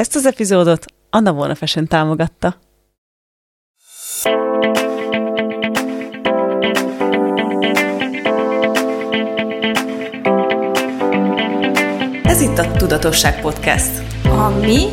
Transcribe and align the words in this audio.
Ezt 0.00 0.16
az 0.16 0.26
epizódot 0.26 0.84
Anna 1.10 1.32
Volna 1.32 1.54
Fashion 1.54 1.86
támogatta. 1.86 2.56
Ez 12.24 12.40
itt 12.40 12.58
a 12.58 12.70
Tudatosság 12.76 13.40
Podcast. 13.40 13.90
A 14.24 14.48
mi? 14.48 14.86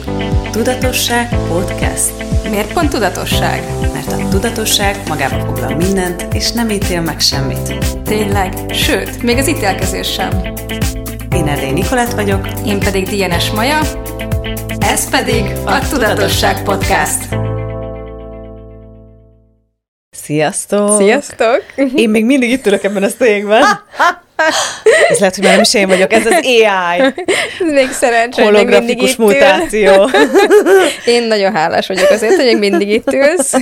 Tudatosság 0.52 1.30
Podcast. 1.48 2.12
Miért 2.50 2.74
pont 2.74 2.90
tudatosság? 2.90 3.64
Mert 3.94 4.12
a 4.12 4.28
tudatosság 4.30 5.08
magába 5.08 5.46
foglal 5.46 5.76
mindent, 5.76 6.34
és 6.34 6.52
nem 6.52 6.70
ítél 6.70 7.02
meg 7.02 7.20
semmit. 7.20 7.78
Tényleg, 8.04 8.54
sőt, 8.74 9.24
még 9.24 9.38
az 9.38 9.48
ítélkezés 9.48 10.14
sem. 10.14 10.30
Én 11.36 11.48
Erdély 11.48 11.72
Nikolát 11.72 12.14
vagyok. 12.14 12.48
Én 12.66 12.80
pedig 12.80 13.08
Dienes 13.08 13.52
Maja. 13.52 13.80
Ez 14.88 15.10
pedig 15.10 15.44
a 15.66 15.88
Tudatosság 15.90 16.64
Podcast. 16.64 17.28
Sziasztok! 20.10 21.02
Sziasztok! 21.02 21.64
Én 21.96 22.10
még 22.10 22.26
mindig 22.26 22.50
itt 22.50 22.66
ülök 22.66 22.84
ebben 22.84 23.04
a 23.04 23.10
székben. 23.10 23.64
Ez 25.10 25.20
lehet, 25.20 25.36
hogy 25.36 25.44
már 25.44 25.54
nem 25.54 25.62
is 25.62 25.74
én 25.74 25.88
vagyok, 25.88 26.14
ez 26.14 26.26
az 26.26 26.34
AI. 26.34 27.00
Ez 27.60 27.74
még 27.74 27.92
szerencsé, 27.92 28.44
hogy 28.44 28.52
még 28.54 28.66
mindig 28.68 28.76
Holografikus 28.76 29.12
itt 29.12 29.20
ül. 29.20 29.26
mutáció. 29.26 30.10
Én 31.16 31.24
nagyon 31.24 31.56
hálás 31.56 31.88
vagyok 31.88 32.10
azért, 32.10 32.36
hogy 32.36 32.46
még 32.46 32.58
mindig 32.58 32.90
itt 32.90 33.14
ülsz. 33.14 33.54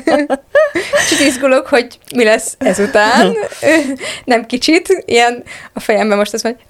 Kicsit 1.09 1.27
izgulok, 1.27 1.67
hogy 1.67 1.87
mi 2.15 2.23
lesz 2.23 2.55
ezután. 2.57 3.37
Nem 4.25 4.45
kicsit, 4.45 5.03
ilyen 5.05 5.43
a 5.73 5.79
fejemben 5.79 6.17
most 6.17 6.33
az 6.33 6.43
van, 6.43 6.51
hogy 6.51 6.65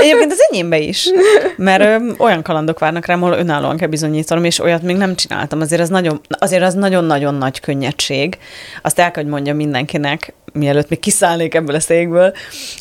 Egyébként 0.00 0.32
az 0.32 0.46
enyémbe 0.50 0.78
is, 0.78 1.08
mert 1.56 1.82
ö, 1.82 2.12
olyan 2.18 2.42
kalandok 2.42 2.78
várnak 2.78 3.06
rám, 3.06 3.22
ahol 3.22 3.38
önállóan 3.38 3.76
kell 3.76 3.88
bizonyítanom, 3.88 4.44
és 4.44 4.58
olyat 4.58 4.82
még 4.82 4.96
nem 4.96 5.14
csináltam. 5.14 5.60
Azért 5.60 5.80
az 5.80 5.88
nagyon, 5.88 6.20
azért 6.28 6.62
az 6.62 6.74
nagyon-nagyon 6.74 7.34
nagy 7.34 7.60
könnyedség. 7.60 8.38
Azt 8.82 8.98
el 8.98 9.10
kell, 9.10 9.22
hogy 9.22 9.32
mondjam 9.32 9.56
mindenkinek, 9.56 10.34
mielőtt 10.52 10.88
még 10.88 11.00
kiszállnék 11.00 11.54
ebből 11.54 11.74
a 11.74 11.80
székből 11.80 12.32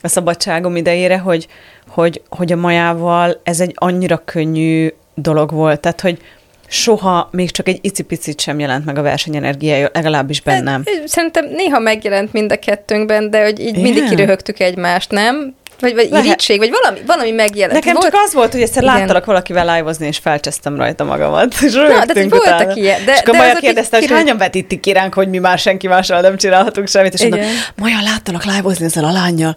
a 0.01 0.07
szabadságom 0.07 0.75
idejére, 0.75 1.17
hogy, 1.17 1.47
hogy, 1.87 2.21
hogy 2.29 2.51
a 2.51 2.55
majával 2.55 3.41
ez 3.43 3.59
egy 3.59 3.73
annyira 3.75 4.21
könnyű 4.25 4.93
dolog 5.15 5.51
volt. 5.51 5.79
Tehát, 5.79 6.01
hogy 6.01 6.19
soha 6.67 7.29
még 7.31 7.51
csak 7.51 7.67
egy 7.67 7.79
icipicit 7.81 8.41
sem 8.41 8.59
jelent 8.59 8.85
meg 8.85 8.97
a 8.97 9.01
versenyenergiája, 9.01 9.89
legalábbis 9.93 10.41
bennem. 10.41 10.83
Szerintem 11.05 11.45
néha 11.45 11.79
megjelent 11.79 12.33
mind 12.33 12.51
a 12.51 12.59
kettőnkben, 12.59 13.29
de 13.29 13.43
hogy 13.43 13.59
így 13.59 13.67
Igen? 13.67 13.81
mindig 13.81 14.03
kiröhögtük 14.03 14.59
egymást, 14.59 15.11
nem? 15.11 15.55
Vagy, 15.81 15.93
vagy 15.95 16.07
Lehet. 16.09 16.25
irítség, 16.25 16.57
vagy 16.57 16.69
valami, 16.81 16.99
valami 17.05 17.31
megjelent. 17.31 17.73
Nekem 17.73 17.93
volt, 17.93 18.05
csak 18.05 18.21
az 18.25 18.33
volt, 18.33 18.51
hogy 18.51 18.61
egyszer 18.61 18.83
láttalak 18.83 19.25
valakivel 19.25 19.75
live 19.75 20.07
és 20.07 20.17
felcsesztem 20.17 20.75
rajta 20.77 21.03
magamat. 21.03 21.55
És 21.61 21.71
de 21.73 21.87
rögtünk 21.87 22.31
voltak 22.31 22.75
ilyen, 22.75 23.05
de- 23.05 23.11
és 23.13 23.19
akkor 23.19 23.33
de 23.33 23.39
Maja 23.39 23.55
kérdezte, 23.55 23.97
hogy 23.97 24.11
hányan 24.11 24.37
vetítik 24.37 24.79
ki 24.79 24.91
ránk, 24.91 25.13
hogy 25.13 25.29
mi 25.29 25.37
már 25.37 25.59
senki 25.59 25.87
mással 25.87 26.21
nem 26.21 26.37
csinálhatunk 26.37 26.87
semmit, 26.87 27.13
és 27.13 27.21
mondom, 27.21 27.39
Igen. 27.39 27.51
Maja, 27.75 27.97
láttalak 28.03 28.43
live 28.43 28.85
ezzel 28.85 29.05
a 29.05 29.11
lányjal. 29.11 29.55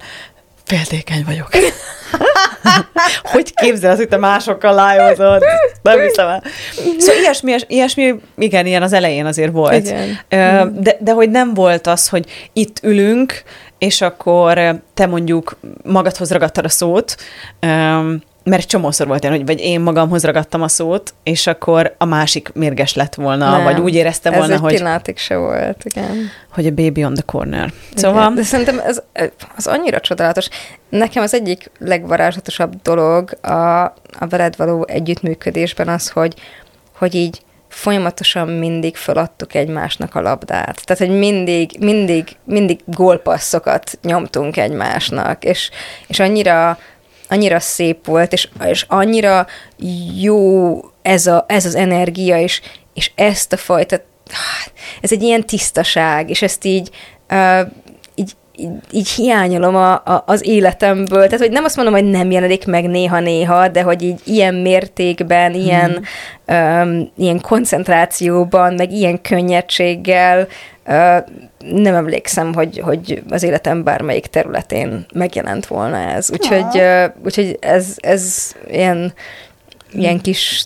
Féltékeny 0.65 1.25
vagyok. 1.27 1.49
hogy 3.33 3.55
képzeled, 3.55 3.97
hogy 3.97 4.09
te 4.09 4.17
másokkal 4.17 4.71
live 4.71 5.39
Nem 5.83 6.01
hiszem 6.01 6.29
el. 6.29 6.43
Szóval 6.99 7.21
ilyesmi, 7.21 7.55
ilyesmi, 7.67 8.15
igen, 8.39 8.67
ilyen 8.67 8.83
az 8.83 8.93
elején 8.93 9.27
azért 9.27 9.53
volt. 9.53 9.87
Igen. 9.87 10.19
Ö, 10.29 10.67
De, 10.81 10.97
de 11.01 11.13
hogy 11.13 11.31
nem 11.31 11.55
volt 11.55 11.87
az, 11.87 12.09
hogy 12.09 12.25
itt 12.53 12.81
ülünk, 12.83 13.43
és 13.85 14.01
akkor 14.01 14.81
te 14.95 15.07
mondjuk 15.07 15.57
magadhoz 15.83 16.31
ragadtad 16.31 16.65
a 16.65 16.69
szót, 16.69 17.17
mert 18.45 18.67
csomószor 18.67 19.07
volt 19.07 19.23
ilyen, 19.23 19.37
hogy 19.37 19.47
vagy 19.47 19.61
én 19.61 19.81
magamhoz 19.81 20.25
ragadtam 20.25 20.63
a 20.63 20.69
szót, 20.69 21.15
és 21.23 21.47
akkor 21.47 21.95
a 21.99 22.05
másik 22.05 22.51
mérges 22.55 22.95
lett 22.95 23.15
volna, 23.15 23.51
Nem. 23.51 23.63
vagy 23.63 23.81
úgy 23.81 23.95
érezte 23.95 24.31
ez 24.31 24.37
volna, 24.39 24.53
egy 24.53 24.61
hogy, 24.61 24.75
pillanatig 24.75 25.19
se 25.19 25.37
volt, 25.37 25.85
igen. 25.85 26.31
hogy 26.53 26.67
a 26.67 26.71
baby 26.71 27.05
on 27.05 27.15
the 27.15 27.23
corner. 27.27 27.65
Igen. 27.65 27.73
Szóval, 27.95 28.33
De 28.35 28.43
szerintem 28.43 28.79
ez, 28.79 29.03
az 29.57 29.67
annyira 29.67 30.01
csodálatos. 30.01 30.49
Nekem 30.89 31.23
az 31.23 31.35
egyik 31.35 31.71
legvarázslatosabb 31.79 32.75
dolog 32.83 33.39
a, 33.41 33.83
a 34.19 34.27
veled 34.29 34.57
való 34.57 34.87
együttműködésben 34.89 35.89
az, 35.89 36.09
hogy, 36.09 36.35
hogy 36.99 37.15
így 37.15 37.44
folyamatosan 37.75 38.49
mindig 38.49 38.97
feladtuk 38.97 39.55
egymásnak 39.55 40.15
a 40.15 40.21
labdát. 40.21 40.85
Tehát, 40.85 41.03
hogy 41.03 41.19
mindig, 41.19 41.77
mindig, 41.81 42.37
mindig 42.45 42.81
gólpasszokat 42.85 43.99
nyomtunk 44.03 44.57
egymásnak, 44.57 45.45
és, 45.45 45.71
és 46.07 46.21
annyira, 46.21 46.79
annyira 47.29 47.61
szép 47.61 48.07
volt, 48.07 48.33
és, 48.33 48.49
és 48.65 48.85
annyira 48.89 49.47
jó 50.21 50.77
ez, 51.03 51.27
a, 51.27 51.45
ez 51.49 51.65
az 51.65 51.75
energia, 51.75 52.41
és, 52.41 52.61
és 52.95 53.11
ezt 53.15 53.53
a 53.53 53.57
fajta, 53.57 53.97
hát, 54.31 54.73
ez 55.01 55.13
egy 55.13 55.23
ilyen 55.23 55.47
tisztaság, 55.47 56.31
és 56.31 56.43
ezt 56.43 56.65
így, 56.65 56.91
így, 58.91 59.09
hiányolom 59.09 59.77
a, 59.77 59.93
a, 59.93 60.25
az 60.27 60.47
életemből. 60.47 61.25
Tehát, 61.25 61.39
hogy 61.39 61.51
nem 61.51 61.65
azt 61.65 61.77
mondom, 61.77 61.95
hogy 61.95 62.05
nem 62.05 62.31
jelenik 62.31 62.67
meg 62.67 62.89
néha-néha, 62.89 63.69
de 63.69 63.83
hogy 63.83 64.03
így 64.03 64.21
ilyen 64.25 64.55
mértékben, 64.55 65.55
ilyen, 65.55 66.03
um, 66.47 67.11
ilyen 67.17 67.41
koncentrációban, 67.41 68.75
meg 68.75 68.93
ilyen 68.93 69.21
könnyedséggel 69.21 70.49
uh, 70.87 71.17
nem 71.59 71.95
emlékszem, 71.95 72.55
hogy, 72.55 72.79
hogy 72.79 73.23
az 73.31 73.43
életem 73.43 73.83
bármelyik 73.83 74.27
területén 74.27 75.07
megjelent 75.15 75.67
volna 75.67 75.97
ez. 75.97 76.31
Úgyhogy, 76.33 76.81
uh, 76.81 77.05
úgyhogy 77.25 77.57
ez, 77.61 77.97
ez 77.97 78.53
ilyen, 78.71 79.13
ilyen 79.93 80.21
kis 80.21 80.65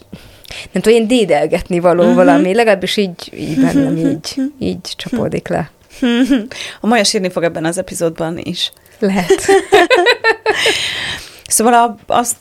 nem 0.72 0.82
tudom, 0.82 0.92
ilyen 0.92 1.08
dédelgetni 1.08 1.78
való 1.78 2.14
valami, 2.14 2.54
legalábbis 2.54 2.96
így, 2.96 3.32
így 3.36 3.60
bennem 3.60 3.96
így, 4.08 4.34
így 4.58 4.94
csapódik 4.96 5.48
le. 5.48 5.70
A 6.80 6.86
Maja 6.86 7.04
sírni 7.04 7.30
fog 7.30 7.42
ebben 7.42 7.64
az 7.64 7.78
epizódban 7.78 8.38
is. 8.42 8.72
Lehet. 8.98 9.46
Szóval 11.50 11.72
a, 11.74 11.96
azt 12.06 12.36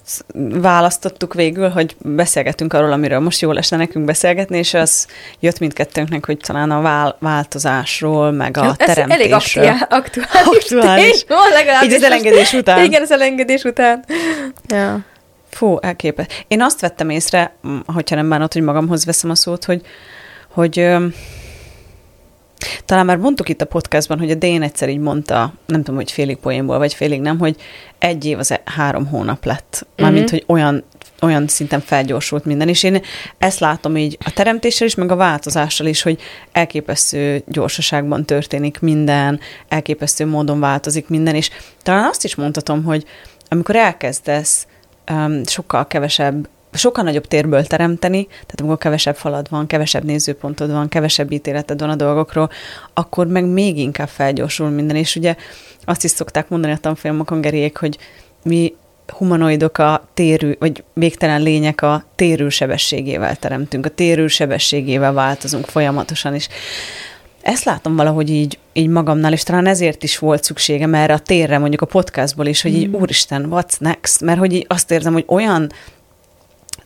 választottuk 0.61 1.33
végül, 1.33 1.69
hogy 1.69 1.95
beszélgetünk 1.99 2.73
arról, 2.73 2.91
amiről 2.91 3.19
most 3.19 3.41
jól 3.41 3.57
esne 3.57 3.77
nekünk 3.77 4.05
beszélgetni, 4.05 4.57
és 4.57 4.73
az 4.73 5.07
jött 5.39 5.59
mindkettőnknek, 5.59 6.25
hogy 6.25 6.37
talán 6.37 6.71
a 6.71 6.81
vál, 6.81 7.17
változásról, 7.19 8.31
meg 8.31 8.57
a 8.57 8.75
Ez 8.77 8.97
elég 8.97 9.05
teremtésről. 9.07 9.65
aktuál, 9.65 9.87
aktuális, 9.89 10.63
Aktuális. 10.71 11.23
téma, 11.23 11.39
legalábbis 11.53 11.87
Így 11.89 11.93
az 11.95 12.01
most- 12.01 12.11
elengedés 12.13 12.53
után. 12.53 12.83
Igen, 12.83 13.01
az 13.01 13.11
elengedés 13.11 13.63
után. 13.63 14.03
Ja. 14.67 14.99
Fú, 15.49 15.77
elképes. 15.81 16.25
Én 16.47 16.61
azt 16.61 16.79
vettem 16.81 17.09
észre, 17.09 17.55
hogyha 17.85 18.15
nem 18.15 18.29
bánod, 18.29 18.53
hogy 18.53 18.61
magamhoz 18.61 19.05
veszem 19.05 19.29
a 19.29 19.35
szót, 19.35 19.65
hogy, 19.65 19.81
hogy 20.53 20.87
talán 22.85 23.05
már 23.05 23.17
mondtuk 23.17 23.49
itt 23.49 23.61
a 23.61 23.65
podcastban, 23.65 24.19
hogy 24.19 24.31
a 24.31 24.35
Dén 24.35 24.61
egyszer 24.61 24.89
így 24.89 24.99
mondta, 24.99 25.53
nem 25.65 25.79
tudom, 25.79 25.95
hogy 25.95 26.11
félig 26.11 26.37
poénból, 26.37 26.77
vagy 26.77 26.93
félig 26.93 27.21
nem, 27.21 27.39
hogy 27.39 27.55
egy 27.99 28.25
év 28.25 28.39
az 28.39 28.59
három 28.65 29.05
hónap 29.05 29.45
lett. 29.45 29.87
Mármint, 29.97 30.23
Mhm. 30.23 30.33
hogy 30.33 30.43
olyan, 30.47 30.83
olyan 31.21 31.47
szinten 31.47 31.79
felgyorsult 31.81 32.45
minden, 32.45 32.67
és 32.69 32.83
én 32.83 33.01
ezt 33.37 33.59
látom 33.59 33.97
így 33.97 34.17
a 34.25 34.31
teremtéssel 34.33 34.87
is, 34.87 34.95
meg 34.95 35.11
a 35.11 35.15
változással 35.15 35.87
is, 35.87 36.01
hogy 36.01 36.19
elképesztő 36.51 37.43
gyorsaságban 37.47 38.25
történik 38.25 38.79
minden, 38.79 39.39
elképesztő 39.67 40.25
módon 40.25 40.59
változik 40.59 41.07
minden, 41.09 41.35
és 41.35 41.49
talán 41.83 42.03
azt 42.09 42.23
is 42.23 42.35
mondhatom, 42.35 42.83
hogy 42.83 43.05
amikor 43.49 43.75
elkezdesz 43.75 44.67
um, 45.11 45.41
sokkal 45.45 45.87
kevesebb, 45.87 46.49
sokkal 46.71 47.03
nagyobb 47.03 47.27
térből 47.27 47.65
teremteni, 47.65 48.25
tehát 48.25 48.59
amikor 48.59 48.77
kevesebb 48.77 49.15
falad 49.15 49.49
van, 49.49 49.67
kevesebb 49.67 50.03
nézőpontod 50.03 50.71
van, 50.71 50.87
kevesebb 50.87 51.31
ítéleted 51.31 51.79
van 51.79 51.89
a 51.89 51.95
dolgokról, 51.95 52.49
akkor 52.93 53.27
meg 53.27 53.45
még 53.45 53.77
inkább 53.77 54.07
felgyorsul 54.07 54.69
minden, 54.69 54.95
és 54.95 55.15
ugye 55.15 55.35
azt 55.85 56.03
is 56.03 56.11
szokták 56.11 56.49
mondani 56.49 56.73
a 56.73 56.77
tanfolyamokon 56.77 57.41
geriek, 57.41 57.77
hogy 57.77 57.97
mi 58.43 58.75
humanoidok 59.07 59.77
a 59.77 60.07
térű, 60.13 60.55
vagy 60.59 60.83
végtelen 60.93 61.41
lények 61.41 61.81
a 61.81 62.05
térő 62.15 62.49
sebességével 62.49 63.35
teremtünk, 63.35 63.85
a 63.85 63.89
térő 63.89 64.27
sebességével 64.27 65.13
változunk 65.13 65.65
folyamatosan, 65.65 66.33
és 66.33 66.47
ezt 67.41 67.63
látom 67.63 67.95
valahogy 67.95 68.29
így, 68.29 68.59
így 68.73 68.87
magamnál, 68.87 69.33
és 69.33 69.43
talán 69.43 69.65
ezért 69.65 70.03
is 70.03 70.17
volt 70.17 70.43
szükségem 70.43 70.93
erre 70.93 71.13
a 71.13 71.19
térre, 71.19 71.57
mondjuk 71.57 71.81
a 71.81 71.85
podcastból 71.85 72.45
is, 72.45 72.61
hogy 72.61 72.73
így 72.73 72.95
úristen, 72.95 73.47
what's 73.51 73.79
next? 73.79 74.21
Mert 74.21 74.39
hogy 74.39 74.53
így 74.53 74.65
azt 74.69 74.91
érzem, 74.91 75.13
hogy 75.13 75.25
olyan 75.27 75.71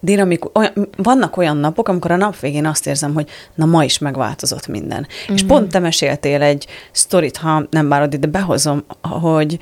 dinamikus, 0.02 0.52
olyan, 0.54 0.90
vannak 0.98 1.38
olyan 1.38 1.58
napok, 1.58 1.88
amikor 1.88 2.12
a 2.12 2.16
nap 2.16 2.40
végén 2.40 2.66
azt 2.66 2.88
érzem, 2.88 3.14
hogy 3.14 3.30
na 3.56 3.66
ma 3.66 3.84
is 3.84 3.98
megváltozott 3.98 4.68
minden. 4.68 5.08
Mm. 5.32 5.34
És 5.34 5.44
pont 5.44 5.72
te 5.72 5.80
meséltél 5.80 6.42
egy 6.42 6.68
sztorit, 6.92 7.38
ha 7.38 7.64
nem 7.70 7.90
bárod 7.90 8.14
ide 8.14 8.28
behozom, 8.28 8.84
hogy 9.02 9.58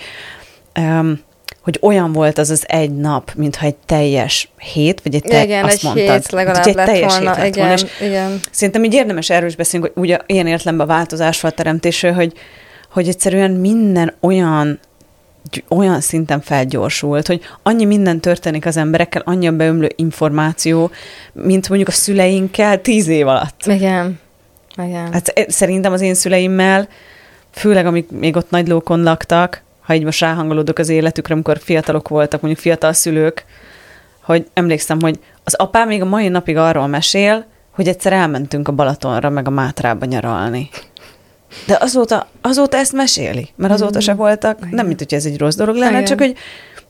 um, 0.80 1.20
hogy 1.64 1.80
olyan 1.82 2.12
volt 2.12 2.38
az 2.38 2.50
az 2.50 2.64
egy 2.68 2.96
nap, 2.96 3.32
mintha 3.36 3.66
egy 3.66 3.76
teljes 3.76 4.50
hét, 4.58 5.02
vagy 5.02 5.16
egy 5.16 5.22
te, 5.22 5.44
igen, 5.44 5.64
azt 5.64 5.74
egy 5.74 5.84
mondtad, 5.84 6.16
hét 6.16 6.32
legalább 6.32 6.68
egy 6.68 6.76
lett 6.76 6.86
teljes 6.86 7.14
volna. 7.14 7.30
hét 7.30 7.38
lett 7.38 7.56
igen, 7.56 7.68
volna. 7.68 7.82
És 7.82 8.08
igen. 8.08 8.40
Szerintem 8.52 8.84
így 8.84 8.94
érdemes 8.94 9.30
erről 9.30 9.48
is 9.48 9.56
beszélni, 9.56 9.90
hogy 9.94 10.04
ugye 10.04 10.18
ilyen 10.26 10.48
értelemben 10.48 10.88
a 10.90 10.90
változásról, 10.90 11.52
teremtésről, 11.52 12.14
hogy, 12.14 12.34
hogy 12.92 13.08
egyszerűen 13.08 13.52
minden 13.52 14.14
olyan 14.20 14.80
olyan 15.68 16.02
szinten 16.02 16.42
felgyorsult, 16.42 17.28
hogy 17.28 17.42
annyi 17.64 17.86
minden 17.86 18.20
történik 18.20 18.66
az 18.66 18.78
emberekkel, 18.78 19.22
annyi 19.26 19.48
a 19.48 19.52
beömlő 19.52 19.92
információ, 19.96 20.92
mint 21.34 21.68
mondjuk 21.68 21.90
a 21.90 21.94
szüleinkkel 21.94 22.82
tíz 22.82 23.08
év 23.08 23.28
alatt. 23.28 23.66
Igen. 23.66 24.20
Igen. 24.84 25.14
Hát 25.14 25.34
szerintem 25.48 25.92
az 25.92 26.02
én 26.02 26.14
szüleimmel, 26.14 26.88
főleg 27.52 27.86
amik 27.86 28.12
még 28.12 28.36
ott 28.36 28.50
nagy 28.50 28.68
lókon 28.68 29.04
laktak, 29.04 29.64
ha 29.82 29.94
így 29.94 30.04
most 30.04 30.20
ráhangolódok 30.20 30.78
az 30.78 30.90
életükre, 30.90 31.34
amikor 31.34 31.60
fiatalok 31.60 32.08
voltak, 32.08 32.42
mondjuk 32.42 32.64
fiatal 32.64 32.94
szülők, 32.94 33.46
hogy 34.22 34.48
emlékszem, 34.54 35.02
hogy 35.02 35.20
az 35.44 35.54
apám 35.54 35.88
még 35.88 36.02
a 36.02 36.06
mai 36.06 36.28
napig 36.28 36.58
arról 36.58 36.88
mesél, 36.88 37.46
hogy 37.72 37.88
egyszer 37.88 38.14
elmentünk 38.14 38.68
a 38.68 38.72
Balatonra, 38.72 39.30
meg 39.30 39.48
a 39.48 39.52
Mátrába 39.52 40.06
nyaralni. 40.06 40.70
De 41.66 41.78
azóta, 41.80 42.28
azóta 42.42 42.78
ezt 42.78 42.94
meséli, 42.94 43.50
mert 43.56 43.74
azóta 43.74 44.00
se 44.00 44.14
voltak, 44.14 44.70
nem 44.70 44.88
mint 44.88 45.00
hogy 45.00 45.14
ez 45.14 45.26
egy 45.26 45.38
rossz 45.38 45.56
dolog 45.56 45.76
lenne, 45.76 45.92
Igen. 45.92 46.06
csak 46.06 46.20
hogy 46.20 46.36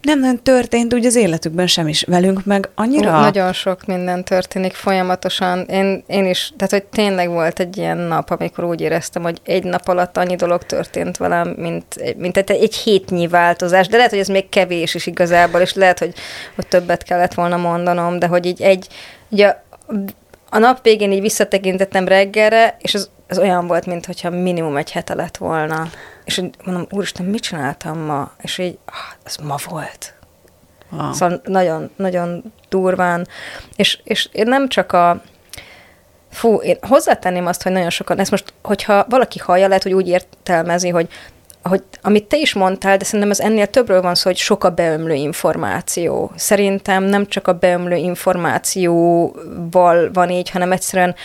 nem 0.02 0.20
nagyon 0.20 0.44
történt 0.44 0.94
úgy 0.94 1.06
az 1.06 1.16
életükben 1.16 1.68
sem 1.68 1.88
is 1.88 2.04
velünk, 2.04 2.46
meg 2.46 2.70
annyira... 2.76 3.18
Ó, 3.18 3.20
nagyon 3.20 3.54
sok 3.54 3.86
minden 3.86 4.24
történik 4.24 4.74
folyamatosan. 4.74 5.60
Én, 5.60 6.04
én 6.08 6.26
is, 6.26 6.54
tehát 6.58 6.72
hogy 6.72 6.84
tényleg 6.84 7.30
volt 7.30 7.60
egy 7.60 7.78
ilyen 7.78 7.98
nap, 7.98 8.30
amikor 8.30 8.64
úgy 8.64 8.82
éreztem, 8.82 9.22
hogy 9.22 9.40
egy 9.44 9.64
nap 9.64 9.88
alatt 9.88 10.18
annyi 10.18 10.36
dolog 10.36 10.64
történt 10.64 11.18
velem, 11.18 11.48
mint, 11.58 12.16
mint 12.18 12.38
egy, 12.38 12.52
egy 12.52 12.76
hétnyi 12.76 13.28
változás, 13.28 13.88
de 13.88 13.96
lehet, 13.96 14.12
hogy 14.12 14.20
ez 14.20 14.28
még 14.28 14.50
kevés 14.50 14.96
is 14.96 15.08
igazából, 15.08 15.62
és 15.62 15.74
lehet, 15.74 16.00
hogy, 16.00 16.14
hogy 16.56 16.68
többet 16.68 17.04
kellett 17.04 17.34
volna 17.34 17.58
mondanom, 17.58 18.20
de 18.20 18.28
hogy 18.28 18.46
így 18.46 18.62
egy, 18.62 18.88
ugye 19.30 19.56
a 20.50 20.58
nap 20.58 20.84
végén 20.84 21.12
így 21.12 21.22
visszatekintettem 21.22 22.08
reggelre, 22.08 22.78
és 22.82 22.94
az, 22.94 23.10
az 23.30 23.38
olyan 23.38 23.68
volt, 23.68 23.86
mintha 23.86 24.30
minimum 24.30 24.78
egy 24.78 24.92
hete 24.92 25.14
lett 25.14 25.38
volna. 25.38 25.90
És 26.26 26.38
így 26.38 26.56
mondom, 26.64 26.88
úristen, 26.92 27.26
mit 27.26 27.42
csináltam 27.42 28.00
ma? 28.00 28.31
És 28.42 28.58
így, 28.58 28.78
ah, 28.86 28.96
ez 29.24 29.38
ma 29.38 29.56
volt. 29.70 30.14
Wow. 30.90 31.14
Szóval 31.14 31.42
nagyon, 31.44 31.90
nagyon 31.96 32.54
durván. 32.70 33.28
És, 33.76 34.00
és 34.04 34.30
én 34.31 34.48
nem 34.48 34.68
csak 34.68 34.92
a, 34.92 35.22
Fú, 36.31 36.56
én 36.56 36.78
hozzátenném 36.81 37.46
azt, 37.46 37.64
hogy 37.64 37.72
nagyon 37.72 37.90
sokan, 37.90 38.20
ezt 38.20 38.31
most, 38.31 38.54
hogyha 38.64 39.06
valaki 39.10 39.40
hallja, 39.40 39.68
lehet, 39.68 39.84
hogy 39.84 39.94
úgy 39.94 40.08
értelmezi, 40.08 40.90
hogy 40.90 41.10
hogy 41.64 41.84
amit 42.02 42.28
te 42.28 42.38
is 42.38 42.54
mondtál, 42.54 42.98
de 42.98 43.04
szerintem 43.04 43.30
ez 43.30 43.40
ennél 43.40 43.68
többről 43.68 44.02
van 44.02 44.16
szó, 44.16 44.30
hogy 44.30 44.38
sok 44.38 44.64
a 44.64 44.70
beömlő 44.70 45.14
információ. 45.14 46.31
Szerintem 46.36 47.04
nem 47.04 47.28
csak 47.28 47.48
a 47.48 47.54
beömlő 47.54 47.96
információval 47.96 50.10
van 50.14 50.30
így, 50.30 50.50
hanem 50.50 50.72
egyszerűen 50.72 51.16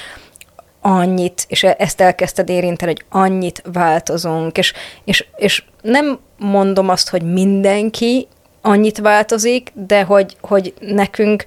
annyit, 0.87 1.45
és 1.49 1.63
ezt 1.63 2.01
elkezdted 2.01 2.49
érinteni, 2.49 2.93
hogy 2.93 3.21
annyit 3.21 3.63
változunk, 3.73 4.59
és, 4.59 4.73
és, 5.05 5.27
és 5.37 5.65
nem 5.83 6.19
mondom 6.39 6.89
azt, 6.89 7.09
hogy 7.09 7.23
mindenki 7.23 8.29
annyit 8.61 8.99
változik, 8.99 9.73
de 9.75 10.03
hogy, 10.03 10.37
hogy 10.41 10.75
nekünk 10.81 11.45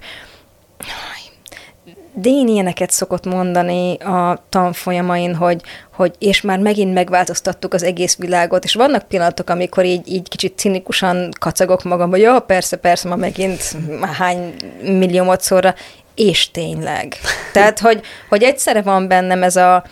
Dén 2.20 2.48
ilyeneket 2.48 2.90
szokott 2.90 3.24
mondani 3.24 3.96
a 3.96 4.44
tanfolyamain, 4.48 5.34
hogy, 5.34 5.62
hogy 5.92 6.14
és 6.18 6.40
már 6.40 6.58
megint 6.58 6.94
megváltoztattuk 6.94 7.74
az 7.74 7.82
egész 7.82 8.16
világot, 8.16 8.64
és 8.64 8.74
vannak 8.74 9.08
pillanatok, 9.08 9.50
amikor 9.50 9.84
így, 9.84 10.12
így 10.12 10.28
kicsit 10.28 10.58
cinikusan 10.58 11.28
kacagok 11.38 11.82
magam, 11.82 12.10
hogy 12.10 12.20
jó, 12.20 12.40
persze, 12.40 12.76
persze, 12.76 13.08
ma 13.08 13.16
megint 13.16 13.76
hány 14.18 14.54
millió 14.82 15.34
szóra, 15.38 15.74
és 16.18 16.50
tényleg. 16.50 17.16
Tehát, 17.52 17.78
hogy, 17.78 18.00
hogy 18.28 18.42
egyszerre 18.42 18.82
van 18.82 19.08
bennem 19.08 19.42
ez 19.42 19.56
a, 19.56 19.84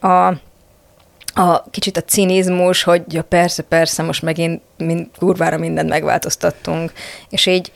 a, 0.00 0.26
a 1.34 1.70
kicsit 1.70 1.96
a 1.96 2.02
cinizmus, 2.02 2.82
hogy 2.82 3.02
ja 3.08 3.22
persze, 3.22 3.62
persze, 3.62 4.02
most 4.02 4.22
megint 4.22 4.62
mind, 4.76 5.06
kurvára 5.18 5.58
mindent 5.58 5.88
megváltoztattunk, 5.88 6.92
és 7.28 7.46
így, 7.46 7.72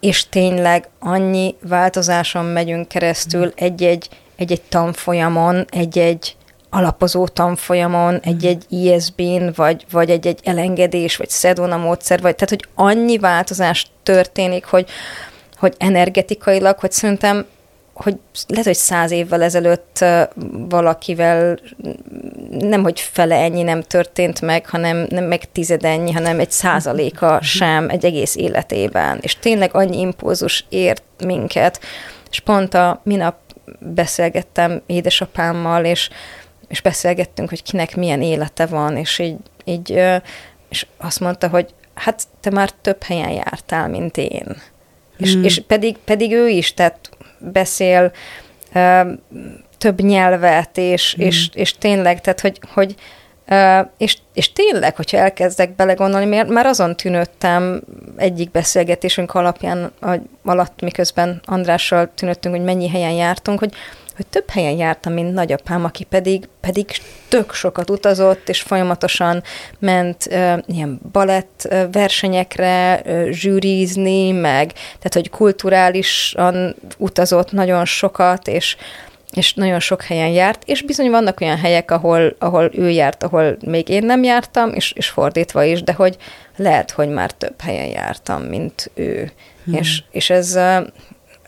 és 0.00 0.28
tényleg 0.28 0.88
annyi 0.98 1.54
változáson 1.62 2.44
megyünk 2.44 2.88
keresztül 2.88 3.52
egy-egy, 3.56 4.08
egy-egy 4.36 4.62
tanfolyamon, 4.62 5.66
egy-egy 5.70 6.36
alapozó 6.70 7.26
tanfolyamon, 7.26 8.20
egy-egy 8.22 8.64
ISB-n, 8.68 9.50
vagy, 9.54 9.86
vagy 9.90 10.10
egy-egy 10.10 10.40
elengedés, 10.44 11.16
vagy 11.16 11.30
szedona 11.30 11.76
módszer, 11.76 12.20
vagy 12.20 12.34
tehát, 12.34 12.48
hogy 12.48 12.64
annyi 12.74 13.18
változás 13.18 13.86
történik, 14.02 14.64
hogy, 14.64 14.88
hogy 15.60 15.74
energetikailag, 15.78 16.78
hogy 16.78 16.92
szerintem 16.92 17.46
hogy 17.94 18.16
lehet, 18.46 18.66
hogy 18.66 18.74
száz 18.74 19.10
évvel 19.10 19.42
ezelőtt 19.42 20.04
valakivel 20.68 21.58
nem, 22.50 22.82
hogy 22.82 23.00
fele 23.00 23.36
ennyi 23.36 23.62
nem 23.62 23.82
történt 23.82 24.40
meg, 24.40 24.66
hanem 24.66 25.06
nem 25.08 25.24
meg 25.24 25.52
tized 25.52 25.84
ennyi, 25.84 26.12
hanem 26.12 26.38
egy 26.38 26.50
százaléka 26.50 27.38
sem 27.42 27.88
egy 27.88 28.04
egész 28.04 28.36
életében. 28.36 29.18
És 29.20 29.38
tényleg 29.38 29.74
annyi 29.74 30.00
impulzus 30.00 30.64
ért 30.68 31.02
minket. 31.24 31.80
És 32.30 32.40
pont 32.40 32.74
a 32.74 33.00
minap 33.04 33.36
beszélgettem 33.78 34.82
édesapámmal, 34.86 35.84
és, 35.84 36.10
és 36.68 36.80
beszélgettünk, 36.80 37.48
hogy 37.48 37.62
kinek 37.62 37.96
milyen 37.96 38.22
élete 38.22 38.66
van, 38.66 38.96
és 38.96 39.18
így, 39.18 39.36
így 39.64 39.90
és 40.68 40.86
azt 40.96 41.20
mondta, 41.20 41.48
hogy 41.48 41.74
hát 41.94 42.22
te 42.40 42.50
már 42.50 42.70
több 42.70 43.02
helyen 43.02 43.30
jártál, 43.30 43.88
mint 43.88 44.16
én. 44.16 44.56
És, 45.20 45.32
hmm. 45.32 45.44
és 45.44 45.62
pedig, 45.66 45.96
pedig 46.04 46.32
ő 46.32 46.48
is, 46.48 46.74
tehát 46.74 47.10
beszél 47.38 48.12
uh, 48.74 49.08
több 49.78 50.00
nyelvet, 50.00 50.78
és, 50.78 51.14
hmm. 51.14 51.26
és, 51.26 51.48
és 51.52 51.72
tényleg, 51.78 52.20
tehát 52.20 52.40
hogy, 52.40 52.60
hogy 52.72 52.94
Uh, 53.52 53.88
és, 53.98 54.16
és 54.34 54.52
tényleg, 54.52 54.96
hogyha 54.96 55.16
elkezdek 55.16 55.74
belegondolni, 55.74 56.26
mert 56.26 56.48
már 56.48 56.66
azon 56.66 56.96
tűnöttem 56.96 57.80
egyik 58.16 58.50
beszélgetésünk 58.50 59.34
alapján, 59.34 59.92
alatt, 60.44 60.80
miközben 60.80 61.40
Andrással 61.44 62.10
tűnöttünk, 62.14 62.54
hogy 62.54 62.64
mennyi 62.64 62.88
helyen 62.88 63.12
jártunk, 63.12 63.58
hogy 63.58 63.72
hogy 64.20 64.28
több 64.30 64.50
helyen 64.50 64.76
jártam, 64.76 65.12
mint 65.12 65.32
nagyapám, 65.32 65.84
aki 65.84 66.04
pedig, 66.04 66.48
pedig 66.60 66.86
tök 67.28 67.52
sokat 67.52 67.90
utazott, 67.90 68.48
és 68.48 68.60
folyamatosan 68.60 69.42
ment 69.78 70.26
uh, 70.30 70.58
ilyen 70.66 71.00
balett 71.12 71.68
versenyekre 71.92 73.02
uh, 73.04 73.28
zsűrizni, 73.30 74.30
meg, 74.30 74.72
tehát, 74.72 75.12
hogy 75.12 75.30
kulturálisan 75.30 76.76
utazott 76.96 77.52
nagyon 77.52 77.84
sokat, 77.84 78.48
és, 78.48 78.76
és 79.32 79.54
nagyon 79.54 79.80
sok 79.80 80.02
helyen 80.02 80.30
járt, 80.30 80.62
és 80.66 80.82
bizony 80.82 81.10
vannak 81.10 81.40
olyan 81.40 81.58
helyek, 81.58 81.90
ahol, 81.90 82.36
ahol 82.38 82.70
ő 82.74 82.90
járt, 82.90 83.22
ahol 83.22 83.56
még 83.66 83.88
én 83.88 84.04
nem 84.04 84.22
jártam, 84.22 84.72
és, 84.74 84.92
és 84.92 85.08
fordítva 85.08 85.64
is, 85.64 85.82
de 85.82 85.92
hogy 85.92 86.16
lehet, 86.56 86.90
hogy 86.90 87.08
már 87.08 87.30
több 87.30 87.60
helyen 87.60 87.88
jártam, 87.88 88.42
mint 88.42 88.90
ő. 88.94 89.30
Hmm. 89.64 89.74
És, 89.74 90.02
és 90.10 90.30
ez 90.30 90.58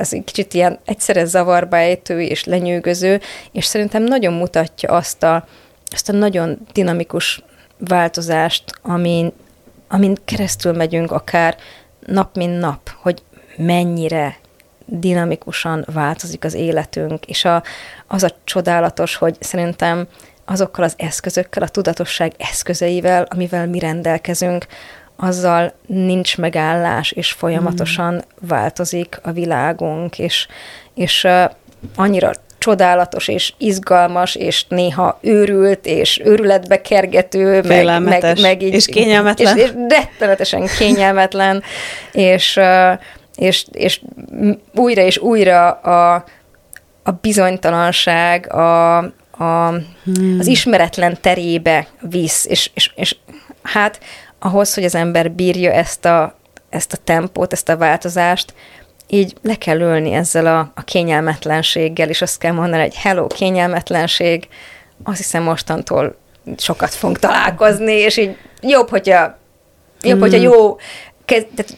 ez 0.02 0.12
egy 0.12 0.24
kicsit 0.24 0.54
ilyen 0.54 0.78
egyszerre 0.84 1.24
zavarba 1.24 1.76
ejtő 1.76 2.20
és 2.20 2.44
lenyűgöző, 2.44 3.20
és 3.52 3.64
szerintem 3.64 4.02
nagyon 4.02 4.32
mutatja 4.32 4.90
azt 4.90 5.22
a, 5.22 5.46
azt 5.90 6.08
a 6.08 6.12
nagyon 6.12 6.58
dinamikus 6.72 7.44
változást, 7.78 8.64
amin, 8.82 9.32
amin 9.88 10.16
keresztül 10.24 10.72
megyünk 10.72 11.10
akár 11.10 11.56
nap 12.06 12.36
mint 12.36 12.58
nap, 12.58 12.90
hogy 13.02 13.22
mennyire 13.56 14.36
dinamikusan 14.86 15.84
változik 15.92 16.44
az 16.44 16.54
életünk, 16.54 17.26
és 17.26 17.44
a, 17.44 17.62
az 18.06 18.22
a 18.22 18.36
csodálatos, 18.44 19.16
hogy 19.16 19.36
szerintem 19.40 20.06
azokkal 20.44 20.84
az 20.84 20.94
eszközökkel, 20.96 21.62
a 21.62 21.68
tudatosság 21.68 22.32
eszközeivel, 22.38 23.26
amivel 23.30 23.66
mi 23.66 23.78
rendelkezünk, 23.78 24.66
azzal 25.22 25.72
nincs 25.86 26.38
megállás, 26.38 27.10
és 27.12 27.32
folyamatosan 27.32 28.14
mm. 28.14 28.48
változik 28.48 29.18
a 29.22 29.32
világunk, 29.32 30.18
és, 30.18 30.46
és 30.94 31.24
uh, 31.24 31.50
annyira 31.96 32.30
csodálatos, 32.58 33.28
és 33.28 33.52
izgalmas, 33.58 34.34
és 34.34 34.64
néha 34.68 35.18
őrült, 35.20 35.86
és 35.86 36.20
őrületbe 36.24 36.80
kergető, 36.80 37.62
meg, 37.62 38.02
meg, 38.02 38.40
meg 38.40 38.62
így, 38.62 38.74
és 38.74 38.86
kényelmetlen. 38.86 39.56
És, 39.56 39.64
és 39.64 39.70
rettenetesen 39.88 40.66
kényelmetlen, 40.78 41.62
és, 42.12 42.56
uh, 42.56 43.00
és, 43.36 43.66
és 43.72 44.00
újra 44.74 45.02
és 45.02 45.18
újra 45.18 45.70
a, 45.70 46.24
a 47.02 47.10
bizonytalanság, 47.10 48.52
a, 48.52 48.96
a, 49.30 49.74
hmm. 50.04 50.36
az 50.38 50.46
ismeretlen 50.46 51.16
terébe 51.20 51.86
visz, 52.00 52.46
és, 52.46 52.70
és, 52.74 52.92
és 52.94 53.16
hát 53.62 54.00
ahhoz, 54.44 54.74
hogy 54.74 54.84
az 54.84 54.94
ember 54.94 55.30
bírja 55.30 55.72
ezt 55.72 56.04
a, 56.04 56.34
ezt 56.70 56.92
a 56.92 56.96
tempót, 57.04 57.52
ezt 57.52 57.68
a 57.68 57.76
változást, 57.76 58.54
így 59.08 59.34
le 59.42 59.54
kell 59.54 59.80
ülni 59.80 60.12
ezzel 60.12 60.46
a, 60.46 60.72
a 60.74 60.82
kényelmetlenséggel, 60.82 62.08
és 62.08 62.22
azt 62.22 62.38
kell 62.38 62.52
mondani, 62.52 62.82
hogy 62.82 62.94
hello, 62.94 63.26
kényelmetlenség, 63.26 64.48
azt 65.02 65.16
hiszem 65.16 65.42
mostantól 65.42 66.16
sokat 66.56 66.94
fogunk 66.94 67.18
találkozni, 67.18 67.92
és 67.92 68.16
így 68.16 68.36
jobb, 68.60 68.88
hogyha, 68.88 69.38
jobb, 70.00 70.16
mm. 70.16 70.20
hogyha 70.20 70.40
jó, 70.40 70.76
kez, 71.24 71.44
tehát 71.54 71.76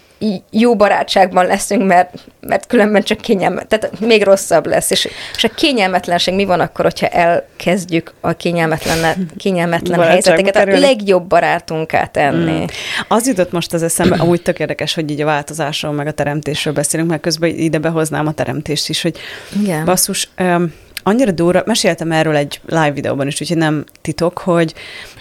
jó 0.51 0.77
barátságban 0.77 1.47
leszünk, 1.47 1.87
mert, 1.87 2.15
mert 2.41 2.67
különben 2.67 3.03
csak 3.03 3.19
kényelmet, 3.19 3.67
tehát 3.67 4.01
még 4.01 4.23
rosszabb 4.23 4.67
lesz. 4.67 4.91
És, 4.91 5.09
és 5.37 5.45
a 5.45 5.49
kényelmetlenség 5.49 6.35
mi 6.35 6.45
van 6.45 6.61
akkor, 6.61 6.85
hogyha 6.85 7.07
elkezdjük 7.07 8.15
a 8.21 8.33
kényelmetlen, 8.33 9.31
kényelmetlen 9.37 10.01
helyzeteket 10.01 10.57
a 10.57 10.79
legjobb 10.79 11.27
barátunká 11.27 12.07
tenni? 12.07 12.57
Hmm. 12.57 12.67
Az 13.09 13.27
jutott 13.27 13.53
most 13.53 13.73
az 13.73 13.83
eszembe, 13.83 14.17
amúgy 14.17 14.43
tök 14.43 14.59
érdekes, 14.59 14.95
hogy 14.95 15.11
így 15.11 15.21
a 15.21 15.25
változásról, 15.25 15.93
meg 15.93 16.07
a 16.07 16.13
teremtésről 16.13 16.75
beszélünk, 16.75 17.11
mert 17.11 17.23
közben 17.23 17.51
ide 17.51 17.79
behoznám 17.79 18.27
a 18.27 18.33
teremtést 18.33 18.89
is, 18.89 19.03
hogy 19.03 19.19
Igen. 19.63 19.85
basszus, 19.85 20.29
um, 20.39 20.73
annyira 21.05 21.31
durva, 21.31 21.63
meséltem 21.67 22.13
erről 22.13 22.37
egy 22.37 22.61
live 22.67 22.91
videóban 22.91 23.27
is, 23.27 23.41
úgyhogy 23.41 23.57
nem 23.57 23.85
titok, 24.01 24.39
hogy 24.39 24.75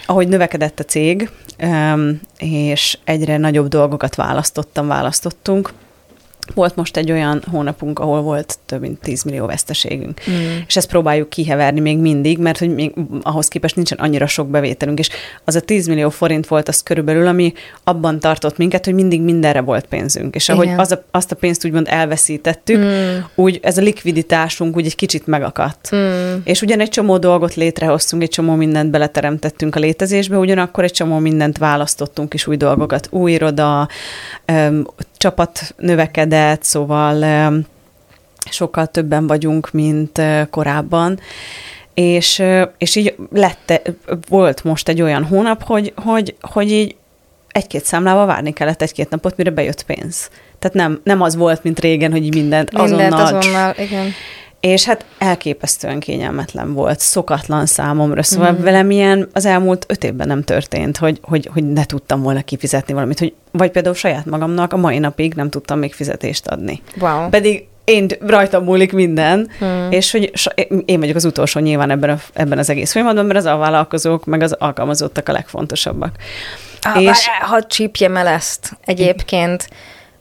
ahogy 0.06 0.28
növekedett 0.28 0.80
a 0.80 0.84
cég, 0.84 1.30
és 2.38 2.98
egyre 3.04 3.36
nagyobb 3.36 3.68
dolgokat 3.68 4.14
választottam, 4.14 4.86
választottunk, 4.86 5.72
volt 6.54 6.76
most 6.76 6.96
egy 6.96 7.10
olyan 7.10 7.42
hónapunk, 7.50 7.98
ahol 7.98 8.20
volt 8.20 8.58
több 8.66 8.80
mint 8.80 9.00
10 9.00 9.22
millió 9.22 9.46
veszteségünk. 9.46 10.20
Mm. 10.30 10.34
És 10.66 10.76
ezt 10.76 10.88
próbáljuk 10.88 11.28
kiheverni 11.28 11.80
még 11.80 11.98
mindig, 11.98 12.38
mert 12.38 12.58
hogy 12.58 12.74
még 12.74 12.92
ahhoz 13.22 13.48
képest 13.48 13.76
nincsen 13.76 13.98
annyira 13.98 14.26
sok 14.26 14.48
bevételünk. 14.48 14.98
És 14.98 15.08
az 15.44 15.54
a 15.54 15.60
10 15.60 15.86
millió 15.86 16.10
forint 16.10 16.46
volt 16.46 16.68
az 16.68 16.82
körülbelül, 16.82 17.26
ami 17.26 17.52
abban 17.84 18.20
tartott 18.20 18.56
minket, 18.56 18.84
hogy 18.84 18.94
mindig 18.94 19.22
mindenre 19.22 19.60
volt 19.60 19.86
pénzünk. 19.86 20.34
És 20.34 20.48
ahogy 20.48 20.68
az 20.76 20.92
a, 20.92 21.04
azt 21.10 21.32
a 21.32 21.36
pénzt 21.36 21.64
úgymond 21.64 21.86
elveszítettük, 21.90 22.78
mm. 22.78 23.18
úgy 23.34 23.60
ez 23.62 23.78
a 23.78 23.82
likviditásunk 23.82 24.76
úgy 24.76 24.86
egy 24.86 24.96
kicsit 24.96 25.26
megakadt. 25.26 25.90
Mm. 25.94 26.34
És 26.44 26.62
ugyan 26.62 26.80
egy 26.80 26.88
csomó 26.88 27.18
dolgot 27.18 27.54
létrehoztunk, 27.54 28.22
egy 28.22 28.28
csomó 28.28 28.54
mindent 28.54 28.90
beleteremtettünk 28.90 29.76
a 29.76 29.78
létezésbe, 29.78 30.38
ugyanakkor 30.38 30.84
egy 30.84 30.92
csomó 30.92 31.18
mindent 31.18 31.58
választottunk 31.58 32.34
is 32.34 32.46
új 32.46 32.56
dolgokat. 32.56 33.08
Új 33.10 33.32
iroda, 33.32 33.88
csapat 35.24 35.74
növekedett, 35.76 36.62
szóval 36.62 37.24
sokkal 38.50 38.86
többen 38.86 39.26
vagyunk, 39.26 39.70
mint 39.72 40.20
korábban. 40.50 41.20
És, 41.94 42.42
és 42.78 42.96
így 42.96 43.14
lett, 43.32 43.90
volt 44.28 44.64
most 44.64 44.88
egy 44.88 45.02
olyan 45.02 45.24
hónap, 45.24 45.62
hogy, 45.62 45.92
hogy, 45.96 46.36
hogy 46.40 46.70
így 46.70 46.96
egy-két 47.48 47.84
számlával 47.84 48.26
várni 48.26 48.52
kellett 48.52 48.82
egy-két 48.82 49.10
napot, 49.10 49.36
mire 49.36 49.50
bejött 49.50 49.82
pénz. 49.82 50.30
Tehát 50.58 50.76
nem, 50.76 51.00
nem 51.04 51.20
az 51.20 51.36
volt, 51.36 51.62
mint 51.62 51.80
régen, 51.80 52.10
hogy 52.10 52.34
mindent, 52.34 52.72
mindent 52.72 53.12
azonnal. 53.12 53.36
azonnal 53.36 53.74
igen. 53.76 54.12
És 54.64 54.84
hát 54.84 55.04
elképesztően 55.18 56.00
kényelmetlen 56.00 56.74
volt, 56.74 57.00
szokatlan 57.00 57.66
számomra. 57.66 58.22
Szóval 58.22 58.52
mm. 58.52 58.62
velem 58.62 58.90
ilyen 58.90 59.28
az 59.32 59.44
elmúlt 59.44 59.84
öt 59.88 60.04
évben 60.04 60.26
nem 60.26 60.42
történt, 60.42 60.96
hogy, 60.96 61.20
hogy, 61.22 61.48
hogy 61.52 61.72
ne 61.72 61.84
tudtam 61.84 62.22
volna 62.22 62.42
kifizetni 62.42 62.94
valamit. 62.94 63.18
Hogy, 63.18 63.34
vagy 63.50 63.70
például 63.70 63.94
saját 63.94 64.24
magamnak 64.24 64.72
a 64.72 64.76
mai 64.76 64.98
napig 64.98 65.34
nem 65.34 65.50
tudtam 65.50 65.78
még 65.78 65.94
fizetést 65.94 66.46
adni. 66.46 66.82
Wow. 67.00 67.28
Pedig 67.28 67.66
én 67.84 68.08
rajtam 68.20 68.64
múlik 68.64 68.92
minden, 68.92 69.50
hmm. 69.58 69.90
és 69.90 70.10
hogy 70.10 70.32
én 70.84 71.00
vagyok 71.00 71.16
az 71.16 71.24
utolsó 71.24 71.60
nyilván 71.60 71.90
ebben, 71.90 72.10
a, 72.10 72.18
ebben 72.32 72.58
az 72.58 72.70
egész 72.70 72.92
folyamatban, 72.92 73.26
mert 73.26 73.38
az 73.38 73.46
alvállalkozók, 73.46 74.24
meg 74.24 74.42
az 74.42 74.52
alkalmazottak 74.52 75.28
a 75.28 75.32
legfontosabbak. 75.32 76.16
Ah, 76.82 77.02
és 77.02 77.28
ha 77.40 77.62
csípjem 77.62 78.16
el 78.16 78.26
ezt 78.26 78.76
egyébként, 78.84 79.68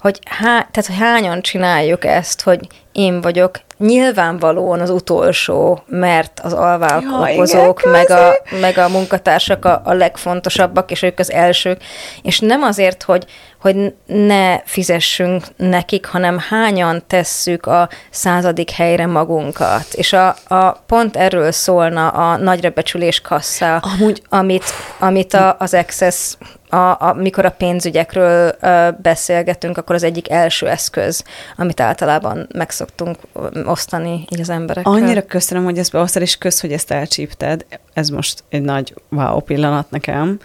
hogy, 0.04 0.20
há, 0.26 0.68
tehát, 0.72 0.86
hogy 0.86 0.98
hányan 0.98 1.42
csináljuk 1.42 2.06
ezt, 2.06 2.42
hogy 2.42 2.68
én 2.92 3.22
vagyok 3.22 3.60
nyilvánvalóan 3.78 4.80
az 4.80 4.90
utolsó, 4.90 5.84
mert 5.88 6.40
az 6.44 6.54
alvállalkozók, 6.54 7.82
ja, 7.84 7.92
meg, 7.92 8.10
a, 8.10 8.34
meg 8.62 8.78
a 8.78 8.90
munkatársak 8.90 9.66
a, 9.66 9.82
a 9.86 9.94
legfontosabbak, 9.94 10.92
és 10.92 11.02
ők 11.02 11.20
az 11.20 11.32
elsők. 11.32 11.82
És 12.22 12.40
nem 12.40 12.62
azért, 12.62 13.04
hogy, 13.04 13.26
hogy 13.62 13.94
ne 14.06 14.60
fizessünk 14.60 15.44
nekik, 15.56 16.06
hanem 16.06 16.38
hányan 16.50 17.04
tesszük 17.08 17.66
a 17.66 17.90
századik 18.10 18.70
helyre 18.70 19.06
magunkat. 19.06 19.94
És 19.94 20.14
a, 20.14 20.36
a 20.48 20.72
pont 20.72 21.16
erről 21.16 21.52
szólna 21.52 22.08
a 22.08 22.38
nagyra 22.38 22.70
becsülés 22.70 23.22
kassa, 23.22 23.76
Amúgy... 23.76 24.22
amit, 24.30 24.66
amit 25.00 25.34
a, 25.34 25.56
az 25.60 25.74
Access 25.74 26.36
a, 26.74 26.98
a, 27.00 27.14
mikor 27.14 27.46
a 27.46 27.52
pénzügyekről 27.52 28.56
ö, 28.62 28.88
beszélgetünk, 29.02 29.78
akkor 29.78 29.96
az 29.96 30.04
egyik 30.04 30.30
első 30.30 30.70
eszköz, 30.70 31.24
amit 31.56 31.80
általában 31.80 32.48
megszoktunk 32.54 33.18
osztani 33.66 34.26
így 34.30 34.40
az 34.40 34.50
emberekkel. 34.50 34.92
Annyira 34.92 35.26
köszönöm, 35.26 35.64
hogy 35.64 35.78
ezt 35.78 35.92
beosztad, 35.92 36.22
és 36.22 36.38
kösz, 36.38 36.62
hogy 36.62 36.72
ezt 36.72 36.92
elcsípted. 36.92 37.66
Ez 37.94 38.10
most 38.10 38.44
egy 38.50 38.62
nagy 38.62 38.94
wow 39.10 39.40
pillanat 39.40 39.92
nekem, 39.92 40.40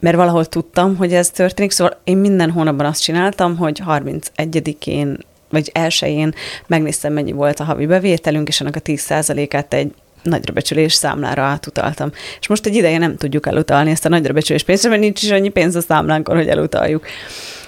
mert 0.00 0.16
valahol 0.16 0.44
tudtam, 0.44 0.96
hogy 0.96 1.12
ez 1.12 1.30
történik, 1.30 1.70
szóval 1.70 2.00
én 2.04 2.16
minden 2.16 2.50
hónapban 2.50 2.86
azt 2.86 3.02
csináltam, 3.02 3.56
hogy 3.56 3.82
31-én 3.86 5.18
vagy 5.50 5.70
elsőjén 5.74 6.34
megnéztem, 6.66 7.12
mennyi 7.12 7.32
volt 7.32 7.60
a 7.60 7.64
havi 7.64 7.86
bevételünk, 7.86 8.48
és 8.48 8.60
annak 8.60 8.76
a 8.76 8.80
10%-át 8.80 9.74
egy 9.74 9.94
nagyra 10.24 10.52
becsülés 10.52 10.92
számlára 10.92 11.42
átutaltam. 11.42 12.10
És 12.40 12.48
most 12.48 12.66
egy 12.66 12.74
ideje 12.74 12.98
nem 12.98 13.16
tudjuk 13.16 13.46
elutalni 13.46 13.90
ezt 13.90 14.04
a 14.04 14.08
nagyra 14.08 14.32
becsülés 14.32 14.62
pénzt, 14.62 14.88
mert 14.88 15.00
nincs 15.00 15.22
is 15.22 15.30
annyi 15.30 15.48
pénz 15.48 15.76
a 15.76 15.80
számlánkon, 15.80 16.36
hogy 16.36 16.48
elutaljuk. 16.48 17.06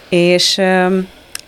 És 0.09 0.61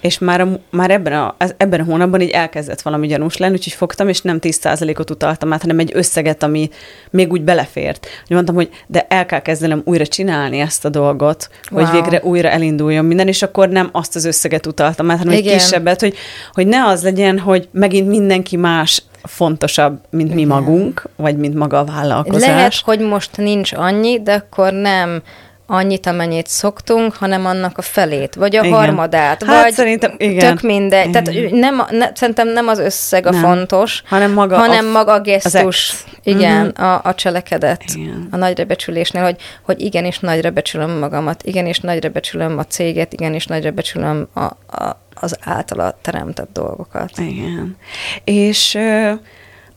és 0.01 0.19
már, 0.19 0.41
a, 0.41 0.61
már 0.71 0.91
ebben, 0.91 1.13
a, 1.13 1.37
ebben 1.57 1.81
a 1.81 1.85
hónapban 1.85 2.21
így 2.21 2.31
elkezdett 2.31 2.81
valami 2.81 3.07
gyanús 3.07 3.37
lenni, 3.37 3.53
úgyhogy 3.53 3.73
fogtam, 3.73 4.09
és 4.09 4.21
nem 4.21 4.39
10%-ot 4.41 5.11
utaltam 5.11 5.53
át, 5.53 5.61
hanem 5.61 5.79
egy 5.79 5.91
összeget, 5.95 6.43
ami 6.43 6.71
még 7.11 7.33
úgy 7.33 7.43
belefért. 7.43 8.07
Úgy 8.23 8.31
mondtam, 8.31 8.55
hogy 8.55 8.69
de 8.87 9.07
el 9.09 9.27
kell 9.27 9.41
kezdenem 9.41 9.83
újra 9.85 10.07
csinálni 10.07 10.59
ezt 10.59 10.85
a 10.85 10.89
dolgot, 10.89 11.49
wow. 11.71 11.85
hogy 11.85 12.01
végre 12.01 12.21
újra 12.23 12.49
elinduljon 12.49 13.05
minden, 13.05 13.29
és 13.29 13.43
akkor 13.43 13.69
nem 13.69 13.89
azt 13.93 14.17
az 14.17 14.25
összeget 14.25 14.67
utaltam 14.67 15.11
át, 15.11 15.19
hanem 15.19 15.35
Igen. 15.35 15.53
egy 15.53 15.59
kisebbet, 15.59 16.01
hogy, 16.01 16.17
hogy 16.53 16.67
ne 16.67 16.85
az 16.85 17.03
legyen, 17.03 17.39
hogy 17.39 17.69
megint 17.73 18.09
mindenki 18.09 18.57
más 18.57 19.03
fontosabb, 19.29 20.01
mint 20.11 20.35
mi 20.35 20.45
magunk, 20.45 21.03
vagy 21.17 21.37
mint 21.37 21.55
maga 21.55 21.79
a 21.79 21.85
vállalkozás. 21.85 22.49
Lehet, 22.49 22.81
hogy 22.85 23.01
most 23.01 23.37
nincs 23.37 23.73
annyi, 23.73 24.23
de 24.23 24.35
akkor 24.35 24.73
nem 24.73 25.23
annyit, 25.71 26.07
amennyit 26.07 26.47
szoktunk, 26.47 27.15
hanem 27.15 27.47
annak 27.47 27.79
a 27.79 27.83
felét, 27.83 28.35
vagy 28.35 28.57
a 28.57 28.65
igen. 28.65 28.79
harmadát, 28.79 29.43
hát 29.45 29.63
vagy 29.63 29.73
szerintem, 29.73 30.15
igen. 30.17 30.39
tök 30.39 30.63
mindegy. 30.63 31.09
Igen. 31.09 31.25
Tehát 31.25 31.51
nem, 31.51 31.83
ne, 31.91 32.11
szerintem 32.15 32.49
nem 32.49 32.69
az 32.69 32.79
összeg 32.79 33.27
a 33.27 33.31
nem. 33.31 33.41
fontos, 33.41 34.03
hanem 34.07 34.33
maga 34.33 34.57
hanem 34.57 34.87
a, 34.87 34.91
maga 34.91 35.13
a 35.13 35.21
gesztus, 35.21 36.05
igen, 36.23 36.67
uh-huh. 36.67 36.87
a, 36.87 37.01
a 37.05 37.15
cselekedet, 37.15 37.83
igen. 37.95 38.29
a 38.31 38.37
nagyra 38.37 38.65
becsülésnél, 38.65 39.23
hogy, 39.23 39.37
hogy 39.63 39.81
igenis 39.81 40.19
nagyra 40.19 40.51
becsülöm 40.51 40.91
magamat, 40.91 41.43
igenis 41.43 41.81
nagyra 41.81 42.09
becsülöm 42.09 42.59
a 42.59 42.65
céget, 42.65 43.13
igenis 43.13 43.47
nagyra 43.47 43.71
becsülöm 43.71 44.29
a, 44.35 44.41
a, 44.41 45.07
az 45.21 45.37
általa 45.41 45.99
teremtett 46.03 46.49
dolgokat. 46.53 47.19
Igen. 47.19 47.77
És 48.25 48.75
ö, 48.75 49.13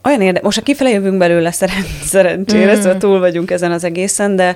olyan 0.04 0.22
érdekes, 0.22 0.42
most 0.42 0.58
a 0.58 0.62
kifele 0.62 0.90
jövünk 0.90 1.18
belőle 1.18 1.52
szeren, 1.52 1.84
szerencsére, 2.04 2.76
mm. 2.76 2.80
szóval 2.80 2.98
túl 2.98 3.20
vagyunk 3.20 3.52
ezen 3.52 3.72
az 3.72 3.84
egészen, 3.84 4.36
de 4.36 4.56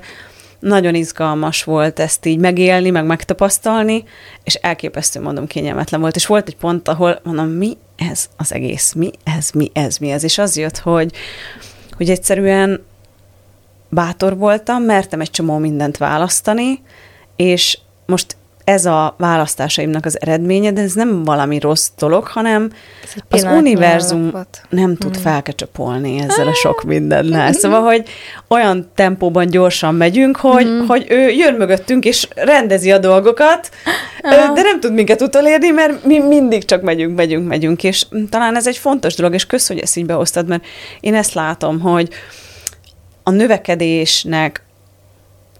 nagyon 0.60 0.96
izgalmas 0.96 1.64
volt 1.64 2.00
ezt 2.00 2.26
így 2.26 2.40
megélni, 2.40 2.90
meg 2.90 3.06
megtapasztalni, 3.06 4.04
és 4.44 4.54
elképesztő, 4.54 5.22
mondom, 5.22 5.48
kényelmetlen 5.48 6.02
volt. 6.02 6.16
És 6.16 6.26
volt 6.26 6.48
egy 6.48 6.58
pont, 6.58 6.88
ahol 6.88 7.20
mondom, 7.24 7.48
mi 7.48 7.78
ez 7.96 8.30
az 8.38 8.54
egész, 8.54 8.94
mi 8.94 9.12
ez, 9.24 9.52
mi 9.52 9.72
ez, 9.74 9.98
mi 9.98 10.12
ez. 10.12 10.24
És 10.24 10.38
az 10.38 10.58
jött, 10.58 10.78
hogy, 10.78 11.14
hogy 11.98 12.10
egyszerűen 12.10 12.84
bátor 13.90 14.38
voltam, 14.38 14.84
mertem 14.84 15.22
egy 15.22 15.32
csomó 15.32 15.58
mindent 15.58 15.98
választani, 15.98 16.82
és 17.36 17.80
most 18.06 18.36
ez 18.66 18.86
a 18.86 19.16
választásaimnak 19.18 20.06
az 20.06 20.22
eredménye, 20.22 20.72
de 20.72 20.82
ez 20.82 20.94
nem 20.94 21.24
valami 21.24 21.60
rossz 21.60 21.90
dolog, 21.98 22.28
hanem 22.28 22.72
az 23.30 23.44
univerzum 23.44 24.32
nem 24.70 24.96
tud 24.96 25.14
hmm. 25.14 25.24
felkecsapolni 25.24 26.20
ezzel 26.20 26.48
a 26.48 26.54
sok 26.54 26.84
mindennel. 26.84 27.54
Szóval, 27.54 27.82
hogy 27.82 28.04
olyan 28.48 28.90
tempóban 28.96 29.48
gyorsan 29.48 29.96
megyünk, 29.96 30.38
hogy, 30.38 30.66
hmm. 30.66 30.88
hogy 30.88 31.06
ő 31.10 31.30
jön 31.30 31.54
mögöttünk, 31.54 32.06
és 32.06 32.28
rendezi 32.36 32.92
a 32.92 32.98
dolgokat, 32.98 33.70
de 34.54 34.62
nem 34.62 34.80
tud 34.80 34.94
minket 34.94 35.22
utolérni, 35.22 35.70
mert 35.70 36.06
mi 36.06 36.20
mindig 36.20 36.66
csak 36.66 36.82
megyünk, 36.82 37.16
megyünk, 37.16 37.48
megyünk, 37.48 37.84
és 37.84 38.06
talán 38.30 38.56
ez 38.56 38.68
egy 38.68 38.78
fontos 38.78 39.16
dolog, 39.16 39.34
és 39.34 39.46
kösz, 39.46 39.68
hogy 39.68 39.80
ezt 39.80 39.98
így 39.98 40.06
behoztad, 40.06 40.48
mert 40.48 40.66
én 41.00 41.16
ezt 41.16 41.34
látom, 41.34 41.80
hogy 41.80 42.10
a 43.24 43.32
növekedésnek 43.32 44.64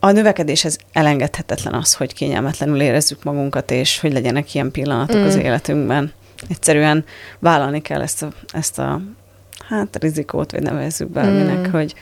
a 0.06 0.12
növekedéshez 0.12 0.78
elengedhetetlen 0.94 1.74
az, 1.74 1.94
hogy 1.94 2.14
kényelmetlenül 2.14 2.82
érezzük 2.82 3.24
magunkat, 3.24 3.72
és 3.72 4.00
hogy 4.00 4.14
legyenek 4.14 4.54
ilyen 4.54 4.72
pillanatok 4.72 5.18
mm. 5.18 5.26
az 5.26 5.36
életünkben. 5.36 6.12
Egyszerűen 6.50 7.06
vállalni 7.40 7.82
kell 7.82 8.02
ezt 8.02 8.24
a, 8.24 8.30
ezt 8.54 8.80
a 8.80 9.02
hát 9.70 9.98
rizikót, 10.02 10.52
vagy 10.52 10.62
nevezzük 10.62 11.10
bárminek, 11.10 11.68
mm. 11.68 11.72
hogy, 11.72 11.94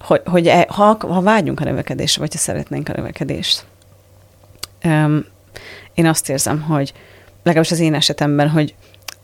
hogy, 0.00 0.20
hogy 0.24 0.46
e, 0.46 0.66
ha, 0.68 0.96
ha 1.00 1.20
vágyunk 1.20 1.60
a 1.60 1.64
növekedésre, 1.64 2.20
vagy 2.20 2.32
ha 2.32 2.38
szeretnénk 2.38 2.88
a 2.88 2.92
növekedést. 2.96 3.64
Um, 4.84 5.24
én 5.94 6.06
azt 6.06 6.28
érzem, 6.28 6.60
hogy 6.60 6.92
legalábbis 7.42 7.72
az 7.72 7.80
én 7.80 7.94
esetemben, 7.94 8.48
hogy 8.48 8.74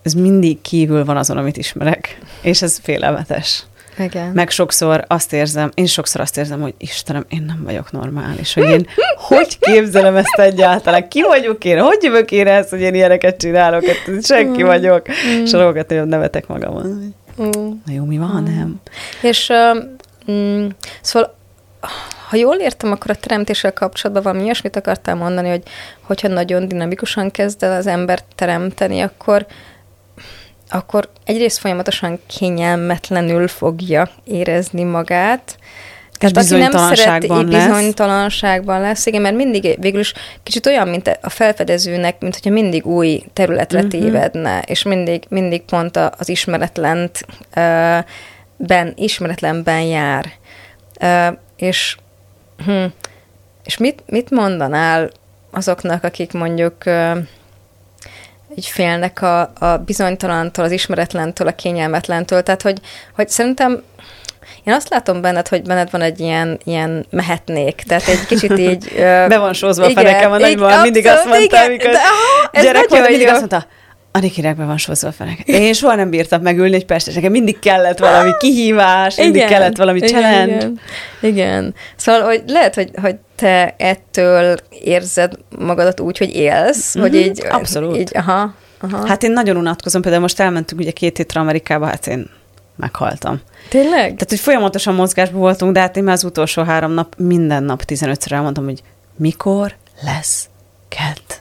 ez 0.02 0.12
mindig 0.12 0.60
kívül 0.60 1.04
van 1.04 1.16
azon, 1.16 1.36
amit 1.36 1.56
ismerek, 1.56 2.18
és 2.42 2.62
ez 2.62 2.78
félelmetes. 2.82 3.64
Igen. 3.98 4.30
Meg 4.32 4.50
sokszor 4.50 5.04
azt 5.06 5.32
érzem, 5.32 5.70
én 5.74 5.86
sokszor 5.86 6.20
azt 6.20 6.36
érzem, 6.36 6.60
hogy 6.60 6.74
Istenem, 6.78 7.24
én 7.28 7.44
nem 7.46 7.62
vagyok 7.64 7.92
normális, 7.92 8.54
hogy 8.54 8.68
én 8.68 8.86
hogy 9.16 9.58
képzelem 9.58 10.16
ezt 10.16 10.38
egyáltalán, 10.38 11.08
ki 11.08 11.22
vagyok 11.22 11.64
én, 11.64 11.80
hogy 11.80 12.02
jövök 12.02 12.32
én 12.32 12.46
ezt, 12.46 12.70
hogy 12.70 12.80
én 12.80 12.94
ilyeneket 12.94 13.36
csinálok, 13.36 13.84
hát 13.84 14.24
senki 14.24 14.62
vagyok, 14.62 15.08
és 15.42 15.50
sokat 15.50 15.88
nagyon 15.88 16.08
nevetek 16.08 16.46
magamon. 16.46 17.14
Mm. 17.42 17.68
Na 17.86 17.92
jó, 17.92 18.04
mi 18.04 18.18
van, 18.18 18.42
nem? 18.42 18.80
És 19.22 19.48
uh, 19.48 20.32
mm, 20.32 20.66
szóval, 21.00 21.36
ha 22.28 22.36
jól 22.36 22.56
értem, 22.56 22.92
akkor 22.92 23.10
a 23.10 23.14
teremtéssel 23.14 23.72
kapcsolatban 23.72 24.22
valami 24.22 24.42
ilyesmit 24.44 24.76
akartál 24.76 25.14
mondani, 25.14 25.48
hogy 25.48 25.62
hogyha 26.00 26.28
nagyon 26.28 26.68
dinamikusan 26.68 27.30
kezd 27.30 27.62
el 27.62 27.76
az 27.76 27.86
ember 27.86 28.20
teremteni, 28.34 29.00
akkor 29.00 29.46
akkor 30.68 31.08
egyrészt 31.24 31.58
folyamatosan 31.58 32.20
kényelmetlenül 32.26 33.48
fogja 33.48 34.10
érezni 34.24 34.82
magát, 34.82 35.58
tehát 36.18 36.36
aki 36.36 36.56
nem 36.56 36.70
szereti, 36.70 37.26
bizonytalanságban 37.26 37.46
lesz. 37.48 37.66
bizonytalanságban 37.66 38.80
lesz, 38.80 39.06
igen, 39.06 39.22
mert 39.22 39.34
mindig 39.36 39.76
végül 39.80 40.00
is 40.00 40.12
kicsit 40.42 40.66
olyan, 40.66 40.88
mint 40.88 41.18
a 41.22 41.28
felfedezőnek, 41.28 42.20
mint 42.20 42.34
hogyha 42.34 42.50
mindig 42.50 42.86
új 42.86 43.22
területre 43.32 43.78
Mhm. 43.80 43.88
tévedne, 43.88 44.62
és 44.66 44.82
mindig, 44.82 45.22
mindig 45.28 45.62
pont 45.62 45.96
az 45.96 46.28
ismeretlent 46.28 47.26
ö, 47.54 47.98
ben, 48.56 48.92
ismeretlenben 48.96 49.80
jár. 49.80 50.26
Ö, 51.00 51.26
és 51.56 51.96
hm, 52.64 52.84
és 53.64 53.76
mit, 53.76 54.02
mit 54.06 54.30
mondanál 54.30 55.10
azoknak, 55.50 56.04
akik 56.04 56.32
mondjuk 56.32 56.84
ö, 56.86 57.12
így 58.56 58.66
félnek 58.66 59.22
a, 59.22 59.40
a 59.40 59.76
bizonytalantól, 59.76 60.64
az 60.64 60.70
ismeretlentől, 60.70 61.46
a 61.46 61.54
kényelmetlentől. 61.54 62.42
Tehát, 62.42 62.62
hogy, 62.62 62.78
hogy 63.14 63.28
szerintem 63.28 63.82
én 64.64 64.74
azt 64.74 64.88
látom 64.88 65.20
benned, 65.20 65.48
hogy 65.48 65.62
benned 65.62 65.90
van 65.90 66.00
egy 66.00 66.20
ilyen, 66.20 66.58
ilyen 66.64 67.06
mehetnék, 67.10 67.82
tehát 67.86 68.08
egy 68.08 68.26
kicsit 68.26 68.58
így... 68.58 68.92
ö, 68.96 69.00
Be 69.28 69.38
van 69.38 69.52
sózva 69.52 69.84
a 69.84 69.88
igen, 69.88 70.04
fenekem, 70.04 70.32
a 70.32 70.38
nagyban 70.38 70.80
mindig 70.80 71.06
azt 71.06 71.24
mondta, 71.24 71.44
igen, 71.44 71.64
amikor 71.64 71.90
de, 72.52 72.62
gyerek 72.62 72.88
volt, 72.88 73.08
mindig 73.08 73.28
azt 73.28 73.38
mondta, 73.38 73.66
Anikinek 74.12 74.56
be 74.56 74.64
van 74.64 74.76
sózva 74.76 75.08
a 75.08 75.12
fenekem. 75.12 75.54
Én 75.62 75.72
soha 75.72 75.94
nem 75.94 76.10
bírtam 76.10 76.42
megülni 76.42 76.74
egy 76.74 76.84
percet, 76.86 77.14
nekem 77.14 77.30
mindig 77.32 77.58
kellett 77.58 77.98
valami 77.98 78.30
kihívás, 78.38 79.16
mindig 79.16 79.44
kellett 79.44 79.76
valami 79.76 79.98
igen, 79.98 80.08
challenge. 80.08 80.54
Igen, 80.56 80.78
igen. 81.20 81.74
Szóval, 81.96 82.22
hogy 82.22 82.42
lehet, 82.46 82.74
hogy, 82.74 82.90
hogy 83.02 83.16
te 83.36 83.74
ettől 83.78 84.56
érzed 84.82 85.32
magadat 85.58 86.00
úgy, 86.00 86.18
hogy 86.18 86.34
élsz, 86.34 86.94
hogy 86.98 87.10
Mhm, 87.12 87.20
így... 87.20 87.42
abszolút. 87.50 87.96
Így, 87.96 88.10
aha, 88.14 88.54
aha. 88.80 89.06
Hát 89.06 89.22
én 89.22 89.32
nagyon 89.32 89.56
unatkozom, 89.56 90.02
például 90.02 90.22
most 90.22 90.40
elmentünk 90.40 90.80
ugye 90.80 90.90
két 90.90 91.16
hétre 91.16 91.40
Amerikába, 91.40 91.86
hát 91.86 92.06
én 92.06 92.30
meghaltam. 92.76 93.40
Tényleg? 93.68 94.00
Tehát, 94.00 94.26
hogy 94.28 94.40
folyamatosan 94.40 94.94
mozgásban 94.94 95.40
voltunk, 95.40 95.72
de 95.72 95.80
hát 95.80 95.96
én 95.96 96.02
már 96.04 96.14
az 96.14 96.24
utolsó 96.24 96.62
három 96.62 96.92
nap, 96.92 97.14
minden 97.16 97.62
nap 97.62 97.82
15-ször 97.86 98.32
elmondtam, 98.32 98.64
hogy 98.64 98.82
mikor 99.16 99.74
lesz 100.02 100.48
kedd? 100.88 101.38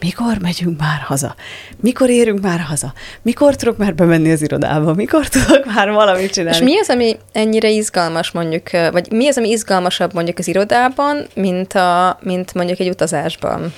Mikor 0.00 0.38
megyünk 0.40 0.80
már 0.80 1.00
haza? 1.00 1.34
Mikor 1.80 2.10
érünk 2.10 2.40
már 2.40 2.60
haza? 2.60 2.92
Mikor 3.22 3.56
tudok 3.56 3.76
már 3.76 3.94
bemenni 3.94 4.32
az 4.32 4.42
irodába? 4.42 4.94
Mikor 4.94 5.28
tudok 5.28 5.64
már 5.74 5.90
valamit 5.90 6.32
csinálni? 6.32 6.56
És 6.56 6.62
mi 6.62 6.78
az, 6.78 6.88
ami 6.88 7.16
ennyire 7.32 7.68
izgalmas 7.68 8.30
mondjuk, 8.30 8.70
vagy 8.70 9.10
mi 9.10 9.28
az, 9.28 9.38
ami 9.38 9.50
izgalmasabb 9.50 10.14
mondjuk 10.14 10.38
az 10.38 10.48
irodában, 10.48 11.26
mint, 11.34 11.72
a, 11.72 12.18
mint 12.22 12.54
mondjuk 12.54 12.78
egy 12.78 12.88
utazásban? 12.88 13.72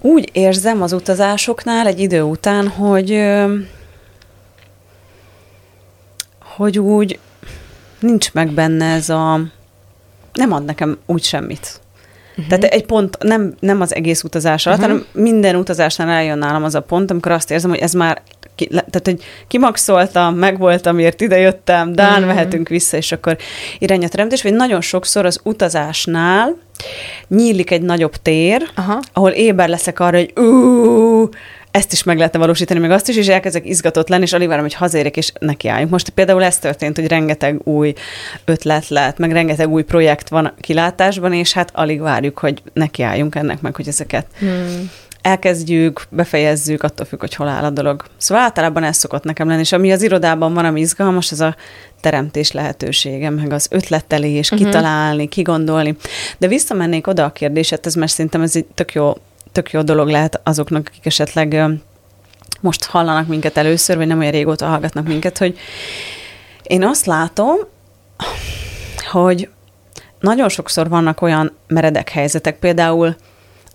Úgy 0.00 0.28
érzem 0.32 0.82
az 0.82 0.92
utazásoknál 0.92 1.86
egy 1.86 2.00
idő 2.00 2.22
után, 2.22 2.68
hogy 2.68 3.34
hogy 6.56 6.78
úgy 6.78 7.18
nincs 8.00 8.32
meg 8.32 8.50
benne 8.50 8.94
ez 8.94 9.08
a 9.08 9.40
nem 10.32 10.52
ad 10.52 10.64
nekem 10.64 10.98
úgy 11.06 11.22
semmit. 11.22 11.80
Uh-huh. 12.38 12.46
Tehát 12.46 12.64
egy 12.74 12.86
pont, 12.86 13.16
nem, 13.22 13.54
nem 13.60 13.80
az 13.80 13.94
egész 13.94 14.22
utazás 14.22 14.66
alatt, 14.66 14.78
uh-huh. 14.78 14.94
hanem 14.94 15.06
minden 15.12 15.56
utazásnál 15.56 16.08
eljön 16.08 16.38
nálam 16.38 16.64
az 16.64 16.74
a 16.74 16.80
pont, 16.80 17.10
amikor 17.10 17.32
azt 17.32 17.50
érzem, 17.50 17.70
hogy 17.70 17.78
ez 17.78 17.92
már, 17.92 18.22
ki, 18.54 18.66
tehát 18.66 19.00
hogy 19.04 19.22
kimaxoltam, 19.48 20.34
megvoltam, 20.34 20.94
miért 20.94 21.20
idejöttem, 21.20 21.92
dán, 21.92 22.06
Mhm. 22.06 22.20
uh-huh. 22.20 22.34
mehetünk 22.34 22.68
vissza, 22.68 22.96
és 22.96 23.12
akkor 23.12 23.36
irány 23.78 24.04
a 24.04 24.08
teremtés, 24.08 24.42
vagy 24.42 24.54
nagyon 24.54 24.80
sokszor 24.80 25.26
az 25.26 25.40
utazásnál 25.42 26.56
nyílik 27.28 27.70
egy 27.70 27.82
nagyobb 27.82 28.16
tér, 28.16 28.70
Aha. 28.74 29.00
ahol 29.12 29.30
éber 29.30 29.68
leszek 29.68 30.00
arra, 30.00 30.16
hogy 30.16 30.38
ú, 30.38 31.28
ezt 31.76 31.92
is 31.92 32.02
meg 32.02 32.16
lehetne 32.16 32.38
valósítani, 32.38 32.80
meg 32.80 32.90
azt 32.90 33.08
is, 33.08 33.16
és 33.16 33.28
elkezdek 33.28 33.66
izgatott 33.66 34.08
lenni, 34.08 34.22
és 34.22 34.32
alig 34.32 34.48
várom, 34.48 34.62
hogy 34.62 34.74
hazérek, 34.74 35.16
és 35.16 35.32
nekiálljunk. 35.38 35.90
Most 35.90 36.08
például 36.08 36.44
ez 36.44 36.58
történt, 36.58 36.96
hogy 36.96 37.06
rengeteg 37.06 37.60
új 37.64 37.92
ötlet 38.44 38.88
lett, 38.88 39.18
meg 39.18 39.32
rengeteg 39.32 39.68
új 39.68 39.82
projekt 39.82 40.28
van 40.28 40.52
kilátásban, 40.60 41.32
és 41.32 41.52
hát 41.52 41.70
alig 41.74 42.00
várjuk, 42.00 42.38
hogy 42.38 42.62
nekiálljunk 42.72 43.34
ennek, 43.34 43.60
meg 43.60 43.76
hogy 43.76 43.88
ezeket 43.88 44.26
Hmm. 44.38 44.90
elkezdjük, 45.22 46.06
befejezzük, 46.10 46.82
attól 46.82 47.06
függ, 47.06 47.20
hogy 47.20 47.34
hol 47.34 47.48
áll 47.48 47.64
a 47.64 47.70
dolog. 47.70 48.04
Szóval 48.16 48.42
általában 48.42 48.82
ez 48.82 48.96
szokott 48.96 49.24
nekem 49.24 49.48
lenni, 49.48 49.60
és 49.60 49.72
ami 49.72 49.92
az 49.92 50.02
irodában 50.02 50.54
van, 50.54 50.64
ami 50.64 50.80
izgalmas, 50.80 51.32
az 51.32 51.40
a 51.40 51.56
teremtés 52.00 52.52
lehetősége, 52.52 53.30
meg 53.30 53.52
az 53.52 53.68
ötletelés, 53.70 54.50
uh-huh. 54.50 54.66
kitalálni, 54.66 55.28
kigondolni. 55.28 55.96
De 56.38 56.46
visszamennék 56.48 57.06
oda 57.06 57.24
a 57.24 57.32
kérdéset, 57.32 57.86
ez 57.86 57.94
mert 57.94 58.12
szerintem 58.12 58.42
ez 58.42 58.56
egy 58.56 58.66
tök 58.74 58.92
jó, 58.92 59.12
tök 59.56 59.70
jó 59.70 59.82
dolog 59.82 60.08
lehet 60.08 60.40
azoknak, 60.44 60.86
akik 60.86 61.06
esetleg 61.06 61.64
most 62.60 62.84
hallanak 62.84 63.26
minket 63.26 63.56
először, 63.56 63.96
vagy 63.96 64.06
nem 64.06 64.18
olyan 64.18 64.30
régóta 64.30 64.66
hallgatnak 64.66 65.06
minket, 65.06 65.38
hogy 65.38 65.58
én 66.62 66.84
azt 66.84 67.06
látom, 67.06 67.56
hogy 69.10 69.48
nagyon 70.20 70.48
sokszor 70.48 70.88
vannak 70.88 71.22
olyan 71.22 71.56
meredek 71.66 72.08
helyzetek, 72.10 72.58
például 72.58 73.16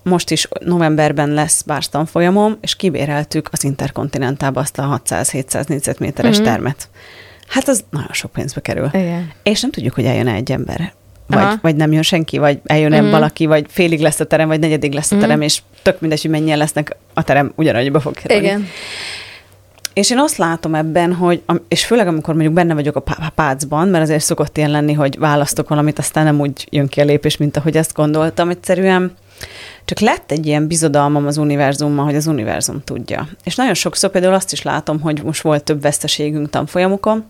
most 0.03 0.31
is 0.31 0.47
novemberben 0.59 1.29
lesz 1.29 1.61
bárs 1.61 1.89
tanfolyamom, 1.89 2.57
és 2.61 2.75
kibéreltük 2.75 3.49
az 3.51 3.63
Interkontinentába 3.63 4.59
azt 4.59 4.79
a 4.79 5.01
600-700 5.05 5.67
négyzetméteres 5.67 6.35
Mhm. 6.37 6.41
mm-hmm. 6.41 6.53
termet. 6.53 6.89
Hát 7.47 7.67
az 7.67 7.83
nagyon 7.89 8.11
sok 8.13 8.31
pénzbe 8.31 8.61
kerül. 8.61 8.89
Igen. 8.93 9.31
És 9.43 9.61
nem 9.61 9.71
tudjuk, 9.71 9.93
hogy 9.93 10.05
eljön 10.05 10.27
egy 10.27 10.51
ember. 10.51 10.93
Vagy, 11.31 11.43
Aha. 11.43 11.55
vagy 11.61 11.75
nem 11.75 11.91
jön 11.91 12.01
senki, 12.01 12.37
vagy 12.37 12.59
eljön 12.65 13.03
mm. 13.03 13.09
valaki, 13.09 13.45
vagy 13.45 13.65
félig 13.69 13.99
lesz 13.99 14.19
a 14.19 14.25
terem, 14.25 14.47
vagy 14.47 14.59
negyedik 14.59 14.93
lesz 14.93 15.11
a 15.11 15.15
Mhm. 15.15 15.23
terem, 15.23 15.41
és 15.41 15.61
tök 15.81 15.99
mindegy, 15.99 16.21
hogy 16.21 16.31
mennyien 16.31 16.57
lesznek, 16.57 16.95
a 17.13 17.23
terem 17.23 17.51
ugyanannyiba 17.55 17.99
fog 17.99 18.13
kerülni. 18.13 18.45
Igen. 18.45 18.67
És 19.93 20.09
én 20.11 20.17
azt 20.19 20.37
látom 20.37 20.75
ebben, 20.75 21.13
hogy, 21.13 21.41
és 21.67 21.85
főleg 21.85 22.07
amikor 22.07 22.33
mondjuk 22.33 22.53
benne 22.55 22.73
vagyok 22.73 22.95
a 22.95 23.29
pácban, 23.35 23.87
mert 23.87 24.03
azért 24.03 24.23
szokott 24.23 24.57
ilyen 24.57 24.71
lenni, 24.71 24.93
hogy 24.93 25.19
választok 25.19 25.69
valamit, 25.69 25.99
aztán 25.99 26.23
nem 26.23 26.39
úgy 26.39 26.67
jön 26.69 26.87
ki 26.87 27.01
a 27.01 27.03
lépés, 27.03 27.37
mint 27.37 27.57
ahogy 27.57 27.77
ezt 27.77 27.93
gondoltam. 27.93 28.49
Egyszerűen 28.49 29.11
csak 29.85 29.99
lett 29.99 30.31
egy 30.31 30.45
ilyen 30.45 30.67
bizodalmam 30.67 31.25
az 31.25 31.37
univerzummal, 31.37 32.05
hogy 32.05 32.15
az 32.15 32.27
univerzum 32.27 32.81
tudja. 32.83 33.27
És 33.43 33.55
nagyon 33.55 33.73
sokszor 33.73 34.09
például 34.09 34.33
azt 34.33 34.51
is 34.51 34.61
látom, 34.61 34.99
hogy 34.99 35.23
most 35.23 35.41
volt 35.41 35.63
több 35.63 35.81
veszteségünk 35.81 36.49
tanfolyamokon, 36.49 37.25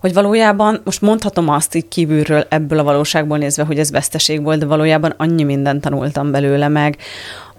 hogy 0.00 0.12
valójában, 0.12 0.80
most 0.84 1.00
mondhatom 1.00 1.48
azt 1.48 1.74
így 1.74 1.88
kívülről, 1.88 2.46
ebből 2.48 2.78
a 2.78 2.84
valóságból 2.84 3.38
nézve, 3.38 3.64
hogy 3.64 3.78
ez 3.78 3.90
veszteség 3.90 4.42
volt, 4.42 4.58
de 4.58 4.66
valójában 4.66 5.14
annyi 5.16 5.42
mindent 5.42 5.80
tanultam 5.80 6.30
belőle 6.30 6.68
meg, 6.68 6.96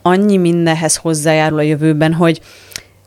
annyi 0.02 0.38
mindenhez 0.38 0.96
hozzájárul 0.96 1.58
a 1.58 1.62
jövőben, 1.62 2.14
hogy 2.14 2.42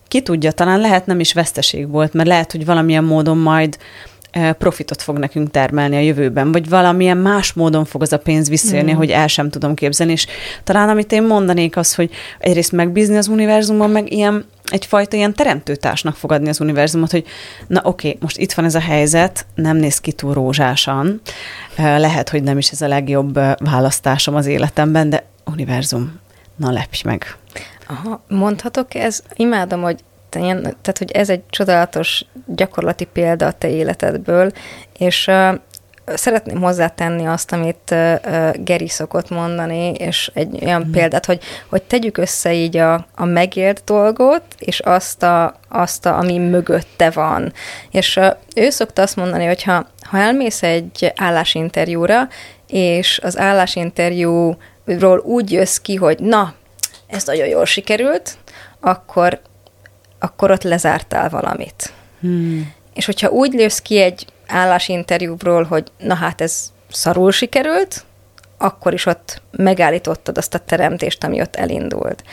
ki 0.09 0.23
tudja, 0.23 0.53
talán 0.53 0.81
lehet 0.81 1.07
nem 1.07 1.21
is 1.21 1.33
veszteség 1.33 1.89
volt, 1.89 2.13
mert 2.13 2.29
lehet, 2.29 2.53
hogy 2.53 2.65
valamilyen 2.65 3.05
módon 3.05 3.39
majd 3.39 3.79
profitot 4.59 5.03
fog 5.03 5.19
nekünk 5.19 5.51
termelni 5.51 5.97
a 5.97 6.01
jövőben, 6.01 6.53
vagy 6.53 6.69
valamilyen 6.69 7.17
más 7.17 7.53
módon 7.53 7.85
fog 7.85 8.03
az 8.03 8.13
a 8.13 8.19
pénz 8.19 8.49
visszajönni, 8.49 8.93
mm. 8.93 8.97
hogy 8.97 9.11
el 9.11 9.27
sem 9.27 9.51
tudom 9.51 9.75
képzelni, 9.75 10.13
és 10.13 10.27
talán 10.65 10.89
amit 10.89 11.13
én 11.13 11.23
mondanék 11.23 11.77
az, 11.77 11.95
hogy 11.95 12.11
egyrészt 12.39 12.73
megbízni 12.73 13.17
az 13.17 13.29
univerzumon, 13.29 13.91
meg 13.91 14.13
ilyen 14.13 14.45
egyfajta 14.65 15.17
ilyen 15.17 15.35
teremtőtársnak 15.35 16.17
fogadni 16.17 16.49
az 16.49 16.61
univerzumot, 16.61 17.11
hogy 17.11 17.25
na 17.67 17.81
oké, 17.85 18.17
most 18.21 18.39
itt 18.39 18.53
van 18.53 18.65
ez 18.65 18.75
a 18.75 18.81
helyzet, 18.81 19.47
nem 19.55 19.77
néz 19.77 19.99
ki 19.99 20.13
túl 20.13 20.35
rózsásan, 20.35 21.21
eh, 21.77 21.99
lehet, 21.99 22.29
hogy 22.29 22.43
nem 22.43 22.59
is 22.59 22.71
ez 22.71 22.81
a 22.81 22.89
legjobb 22.89 23.35
választásom 23.59 24.35
az 24.35 24.47
életemben, 24.47 25.11
de 25.11 25.25
univerzum, 25.45 26.21
na 26.57 26.71
lepj 26.71 27.01
meg. 27.05 27.37
Aha, 27.87 28.25
mondhatok 28.29 28.95
ez? 28.95 29.23
Imádom, 29.35 29.83
hogy 29.83 30.05
ilyen, 30.35 30.63
tehát, 30.63 30.99
hogy 30.99 31.11
ez 31.11 31.31
egy 31.31 31.43
csodálatos 31.51 32.25
gyakorlati 32.47 33.05
példa 33.05 33.47
a 33.47 33.53
te 33.53 33.69
életedből, 33.69 34.51
és 34.99 35.27
uh, 35.27 35.55
szeretném 36.07 36.61
hozzátenni 36.61 37.27
azt, 37.27 37.53
amit 37.53 37.91
uh, 37.91 38.53
Geri 38.65 38.89
szokott 38.89 39.31
mondani, 39.31 39.93
és 39.93 40.31
egy 40.35 40.65
olyan 40.65 40.85
mm. 40.87 40.91
példát, 40.91 41.27
hogy, 41.27 41.43
hogy 41.69 41.83
tegyük 41.83 42.19
össze 42.19 42.53
így 42.53 42.77
a, 42.77 43.07
a 43.15 43.25
megélt 43.25 43.83
dolgot, 43.85 44.43
és 44.59 44.81
azt, 44.81 45.23
a, 45.23 45.55
azt 45.69 46.07
a, 46.07 46.19
ami 46.19 46.39
mögötte 46.39 47.11
van. 47.11 47.53
És 47.91 48.17
uh, 48.17 48.37
ő 48.57 48.71
szokta 48.71 49.03
azt 49.03 49.17
mondani, 49.17 49.45
hogy 49.45 49.63
ha, 49.63 49.87
ha 50.03 50.19
elmész 50.19 50.63
egy 50.63 51.13
állásinterjúra, 51.17 52.29
és 52.67 53.21
az 53.23 53.39
állásinterjúról 53.39 55.19
úgy 55.23 55.53
jössz 55.53 55.77
ki, 55.77 55.95
hogy 55.95 56.19
na, 56.19 56.55
ez 57.07 57.25
nagyon 57.25 57.47
jól 57.47 57.65
sikerült, 57.65 58.39
akkor, 58.81 59.41
akkor 60.21 60.51
ott 60.51 60.63
lezártál 60.63 61.29
valamit. 61.29 61.93
Hmm. 62.21 62.73
és 62.95 63.07
hogyha 63.07 63.29
úgy 63.29 63.53
lősz 63.53 63.79
ki 63.79 64.01
egy 64.01 64.27
állásinterjúból, 64.47 65.65
hogy 65.65 65.93
na 65.99 66.15
hát 66.15 66.41
ez 66.41 66.73
szarul 66.91 67.33
sikerült, 67.33 68.05
akkor 68.59 68.93
is 68.93 69.07
ott 69.07 69.43
megállítottad 69.51 70.39
azt 70.39 70.55
a 70.55 70.59
teremtést, 70.59 71.25
ami 71.25 71.41
ott 71.41 71.57
elindult. 71.57 72.25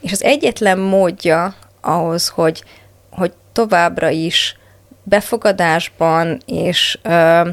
És 0.00 0.12
az 0.12 0.22
egyetlen 0.22 0.78
módja 0.78 1.54
ahhoz, 1.80 2.28
hogy, 2.28 2.64
hogy 3.10 3.32
továbbra 3.52 4.08
is 4.08 4.56
befogadásban 5.02 6.40
és 6.46 6.98
ö, 7.02 7.48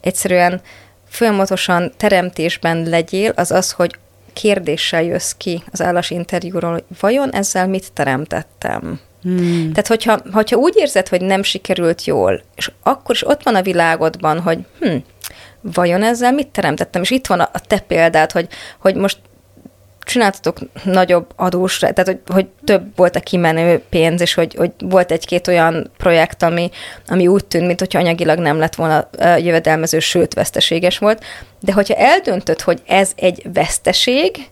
egyszerűen 0.00 0.60
folyamatosan 1.08 1.92
teremtésben 1.96 2.82
legyél, 2.88 3.32
az 3.36 3.50
az, 3.50 3.72
hogy 3.72 3.98
kérdéssel 4.32 5.02
jössz 5.02 5.32
ki 5.36 5.62
az 5.72 5.82
állásinterjúról, 5.82 6.72
hogy 6.72 6.84
vajon 7.00 7.30
ezzel 7.30 7.68
mit 7.68 7.92
teremtettem? 7.92 9.00
Hmm. 9.22 9.72
Tehát, 9.72 9.86
hogyha, 9.86 10.20
hogyha 10.32 10.56
úgy 10.56 10.74
érzed, 10.76 11.08
hogy 11.08 11.20
nem 11.20 11.42
sikerült 11.42 12.04
jól, 12.04 12.42
és 12.56 12.70
akkor 12.82 13.14
is 13.14 13.26
ott 13.26 13.42
van 13.42 13.54
a 13.54 13.62
világodban, 13.62 14.40
hogy 14.40 14.58
hm, 14.80 14.96
vajon 15.60 16.02
ezzel 16.02 16.32
mit 16.32 16.48
teremtettem? 16.48 17.02
És 17.02 17.10
itt 17.10 17.26
van 17.26 17.40
a, 17.40 17.48
a 17.52 17.60
te 17.60 17.78
példád, 17.78 18.32
hogy, 18.32 18.48
hogy 18.78 18.94
most 18.94 19.18
csináltatok 20.10 20.58
nagyobb 20.84 21.26
adós, 21.36 21.78
tehát 21.78 22.06
hogy, 22.06 22.20
hogy 22.26 22.46
több 22.64 22.96
volt 22.96 23.16
a 23.16 23.20
kimenő 23.20 23.82
pénz, 23.88 24.20
és 24.20 24.34
hogy, 24.34 24.54
hogy 24.54 24.70
volt 24.78 25.12
egy-két 25.12 25.48
olyan 25.48 25.90
projekt, 25.96 26.42
ami, 26.42 26.70
ami 27.06 27.26
úgy 27.26 27.44
tűnt, 27.44 27.66
mint 27.66 27.78
hogyha 27.78 27.98
anyagilag 27.98 28.38
nem 28.38 28.58
lett 28.58 28.74
volna 28.74 29.08
jövedelmező, 29.18 29.98
sőt 29.98 30.34
veszteséges 30.34 30.98
volt. 30.98 31.24
De 31.60 31.72
hogyha 31.72 31.94
eldöntöd, 31.94 32.60
hogy 32.60 32.82
ez 32.86 33.12
egy 33.16 33.42
veszteség, 33.52 34.50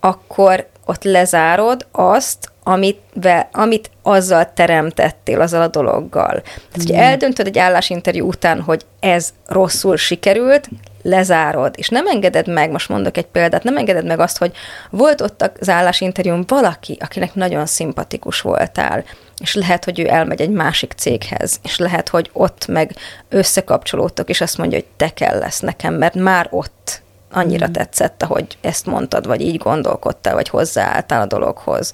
akkor 0.00 0.66
ott 0.86 1.04
lezárod 1.04 1.86
azt, 1.92 2.50
amit, 2.62 3.00
be, 3.14 3.48
amit 3.52 3.90
azzal 4.02 4.52
teremtettél, 4.54 5.40
azzal 5.40 5.62
a 5.62 5.68
dologgal. 5.68 6.40
Tehát, 6.42 6.72
hogy 6.72 6.90
eldöntöd 6.90 7.46
egy 7.46 7.58
állásinterjú 7.58 8.26
után, 8.26 8.60
hogy 8.60 8.84
ez 9.00 9.32
rosszul 9.46 9.96
sikerült, 9.96 10.68
lezárod, 11.02 11.74
és 11.76 11.88
nem 11.88 12.06
engeded 12.06 12.48
meg, 12.48 12.70
most 12.70 12.88
mondok 12.88 13.16
egy 13.16 13.26
példát, 13.26 13.62
nem 13.62 13.76
engeded 13.76 14.06
meg 14.06 14.20
azt, 14.20 14.38
hogy 14.38 14.52
volt 14.90 15.20
ott 15.20 15.50
az 15.60 15.68
állásinterjún 15.68 16.44
valaki, 16.46 16.96
akinek 17.00 17.34
nagyon 17.34 17.66
szimpatikus 17.66 18.40
voltál, 18.40 19.04
és 19.40 19.54
lehet, 19.54 19.84
hogy 19.84 19.98
ő 19.98 20.08
elmegy 20.08 20.40
egy 20.40 20.50
másik 20.50 20.92
céghez, 20.96 21.60
és 21.62 21.78
lehet, 21.78 22.08
hogy 22.08 22.30
ott 22.32 22.66
meg 22.66 22.94
összekapcsolódtok, 23.28 24.28
és 24.28 24.40
azt 24.40 24.58
mondja, 24.58 24.78
hogy 24.78 24.88
te 24.96 25.08
kell 25.08 25.38
lesz 25.38 25.60
nekem, 25.60 25.94
mert 25.94 26.14
már 26.14 26.46
ott 26.50 27.02
annyira 27.30 27.68
mm. 27.68 27.72
tetszett, 27.72 28.22
ahogy 28.22 28.46
ezt 28.60 28.86
mondtad, 28.86 29.26
vagy 29.26 29.40
így 29.40 29.56
gondolkodtál, 29.56 30.34
vagy 30.34 30.48
hozzáálltál 30.48 31.20
a 31.20 31.26
dologhoz. 31.26 31.92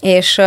És 0.00 0.40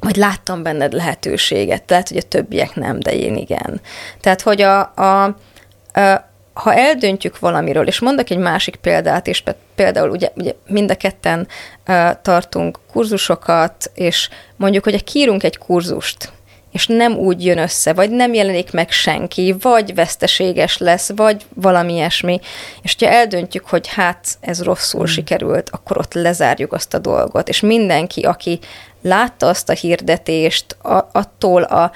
vagy 0.00 0.16
láttam 0.16 0.62
benned 0.62 0.92
lehetőséget, 0.92 1.90
lehet, 1.90 2.08
hogy 2.08 2.16
a 2.16 2.22
többiek 2.22 2.74
nem, 2.74 3.00
de 3.00 3.14
én 3.14 3.36
igen. 3.36 3.80
Tehát, 4.20 4.42
hogy 4.42 4.62
a, 4.62 4.80
a, 4.94 5.24
a 5.24 6.29
ha 6.60 6.74
eldöntjük 6.74 7.38
valamiről, 7.38 7.86
és 7.86 8.00
mondok 8.00 8.30
egy 8.30 8.38
másik 8.38 8.76
példát, 8.76 9.26
és 9.26 9.42
például 9.74 10.10
ugye, 10.10 10.28
ugye 10.34 10.52
mind 10.66 10.90
a 10.90 10.94
ketten 10.94 11.48
uh, 11.86 12.10
tartunk 12.22 12.78
kurzusokat, 12.92 13.90
és 13.94 14.28
mondjuk, 14.56 14.84
hogy 14.84 15.04
kiírunk 15.04 15.42
egy 15.42 15.58
kurzust, 15.58 16.32
és 16.72 16.86
nem 16.86 17.16
úgy 17.16 17.44
jön 17.44 17.58
össze, 17.58 17.92
vagy 17.92 18.10
nem 18.10 18.34
jelenik 18.34 18.72
meg 18.72 18.90
senki, 18.90 19.56
vagy 19.60 19.94
veszteséges 19.94 20.78
lesz, 20.78 21.10
vagy 21.16 21.46
valami 21.54 21.92
ilyesmi, 21.92 22.40
és 22.82 22.96
ha 22.98 23.06
eldöntjük, 23.06 23.66
hogy 23.68 23.88
hát 23.88 24.26
ez 24.40 24.62
rosszul 24.62 25.02
mm. 25.02 25.04
sikerült, 25.04 25.70
akkor 25.70 25.98
ott 25.98 26.14
lezárjuk 26.14 26.72
azt 26.72 26.94
a 26.94 26.98
dolgot, 26.98 27.48
és 27.48 27.60
mindenki, 27.60 28.20
aki 28.20 28.58
látta 29.02 29.48
azt 29.48 29.68
a 29.68 29.72
hirdetést, 29.72 30.76
a, 30.82 31.08
attól 31.12 31.62
a, 31.62 31.92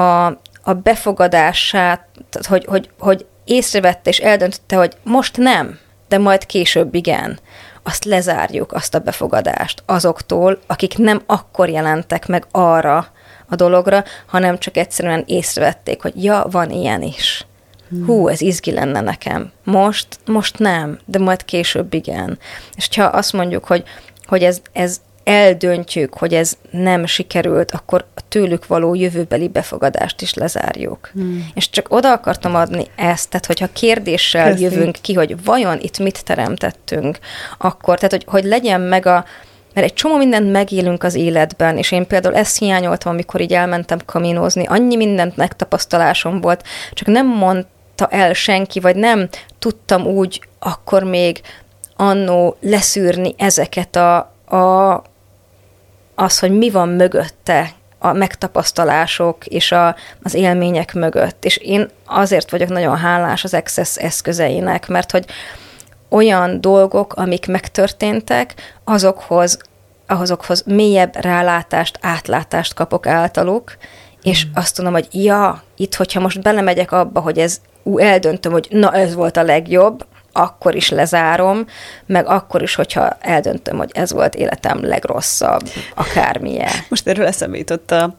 a, 0.00 0.26
a 0.62 0.72
befogadását, 0.72 2.06
hogy, 2.48 2.64
hogy, 2.64 2.90
hogy 2.98 3.26
észrevette 3.48 4.10
és 4.10 4.18
eldöntötte, 4.18 4.76
hogy 4.76 4.96
most 5.02 5.36
nem, 5.36 5.78
de 6.08 6.18
majd 6.18 6.46
később 6.46 6.94
igen, 6.94 7.38
azt 7.82 8.04
lezárjuk, 8.04 8.72
azt 8.72 8.94
a 8.94 8.98
befogadást 8.98 9.82
azoktól, 9.86 10.58
akik 10.66 10.98
nem 10.98 11.22
akkor 11.26 11.68
jelentek 11.68 12.26
meg 12.26 12.46
arra 12.50 13.06
a 13.48 13.54
dologra, 13.54 14.04
hanem 14.26 14.58
csak 14.58 14.76
egyszerűen 14.76 15.24
észrevették, 15.26 16.02
hogy 16.02 16.24
ja, 16.24 16.46
van 16.50 16.70
ilyen 16.70 17.02
is. 17.02 17.46
Hmm. 17.88 18.06
Hú, 18.06 18.28
ez 18.28 18.40
izgi 18.40 18.72
lenne 18.72 19.00
nekem. 19.00 19.52
Most, 19.64 20.06
most 20.26 20.58
nem, 20.58 20.98
de 21.04 21.18
majd 21.18 21.44
később 21.44 21.94
igen. 21.94 22.38
És 22.76 22.88
ha 22.96 23.04
azt 23.04 23.32
mondjuk, 23.32 23.64
hogy, 23.64 23.84
hogy 24.26 24.42
ez, 24.42 24.60
ez 24.72 25.00
eldöntjük, 25.28 26.14
hogy 26.14 26.34
ez 26.34 26.52
nem 26.70 27.06
sikerült, 27.06 27.70
akkor 27.70 28.04
a 28.14 28.20
tőlük 28.28 28.66
való 28.66 28.94
jövőbeli 28.94 29.48
befogadást 29.48 30.22
is 30.22 30.34
lezárjuk. 30.34 31.10
Hmm. 31.12 31.48
És 31.54 31.70
csak 31.70 31.86
oda 31.92 32.12
akartam 32.12 32.54
adni 32.54 32.84
ezt, 32.96 33.28
tehát 33.28 33.46
hogyha 33.46 33.68
kérdéssel 33.72 34.50
Köszi. 34.50 34.62
jövünk 34.62 34.96
ki, 35.00 35.14
hogy 35.14 35.44
vajon 35.44 35.78
itt 35.80 35.98
mit 35.98 36.24
teremtettünk, 36.24 37.18
akkor, 37.58 37.96
tehát 37.96 38.10
hogy, 38.10 38.24
hogy 38.26 38.44
legyen 38.44 38.80
meg 38.80 39.06
a, 39.06 39.24
mert 39.74 39.86
egy 39.86 39.94
csomó 39.94 40.16
mindent 40.16 40.52
megélünk 40.52 41.02
az 41.02 41.14
életben, 41.14 41.76
és 41.76 41.92
én 41.92 42.06
például 42.06 42.36
ezt 42.36 42.58
hiányoltam, 42.58 43.12
amikor 43.12 43.40
így 43.40 43.52
elmentem 43.52 43.98
kaminozni, 44.04 44.66
annyi 44.66 44.96
mindent 44.96 45.36
megtapasztalásom 45.36 46.40
volt, 46.40 46.64
csak 46.92 47.08
nem 47.08 47.26
mondta 47.26 48.06
el 48.10 48.32
senki, 48.32 48.80
vagy 48.80 48.96
nem 48.96 49.28
tudtam 49.58 50.06
úgy 50.06 50.40
akkor 50.58 51.02
még 51.02 51.40
annó 51.96 52.56
leszűrni 52.60 53.34
ezeket 53.38 53.96
a, 53.96 54.16
a 54.56 55.02
az, 56.20 56.38
hogy 56.38 56.50
mi 56.50 56.70
van 56.70 56.88
mögötte, 56.88 57.70
a 57.98 58.12
megtapasztalások 58.12 59.46
és 59.46 59.72
a, 59.72 59.96
az 60.22 60.34
élmények 60.34 60.94
mögött. 60.94 61.44
És 61.44 61.56
én 61.56 61.88
azért 62.06 62.50
vagyok 62.50 62.68
nagyon 62.68 62.96
hálás 62.96 63.44
az 63.44 63.54
Access 63.54 63.96
eszközeinek, 63.96 64.88
mert 64.88 65.10
hogy 65.10 65.24
olyan 66.08 66.60
dolgok, 66.60 67.14
amik 67.14 67.46
megtörténtek, 67.46 68.54
azokhoz, 68.84 69.58
azokhoz 70.06 70.62
mélyebb 70.66 71.16
rálátást, 71.16 71.98
átlátást 72.00 72.74
kapok 72.74 73.06
általuk, 73.06 73.76
és 74.22 74.46
mm. 74.46 74.50
azt 74.54 74.74
tudom, 74.74 74.92
hogy 74.92 75.08
ja, 75.10 75.62
itt, 75.76 75.94
hogyha 75.94 76.20
most 76.20 76.42
belemegyek 76.42 76.92
abba, 76.92 77.20
hogy 77.20 77.38
ez, 77.38 77.60
ú, 77.82 77.98
eldöntöm, 77.98 78.52
hogy 78.52 78.66
na, 78.70 78.92
ez 78.92 79.14
volt 79.14 79.36
a 79.36 79.42
legjobb, 79.42 80.06
akkor 80.32 80.74
is 80.74 80.88
lezárom, 80.90 81.66
meg 82.06 82.26
akkor 82.26 82.62
is, 82.62 82.74
hogyha 82.74 83.16
eldöntöm, 83.20 83.76
hogy 83.76 83.90
ez 83.92 84.12
volt 84.12 84.34
életem 84.34 84.84
legrosszabb, 84.84 85.68
akármilyen. 85.94 86.72
Most 86.88 87.08
erről 87.08 87.26
eszembe 87.26 87.56
jutott 87.56 87.90
a 87.90 88.14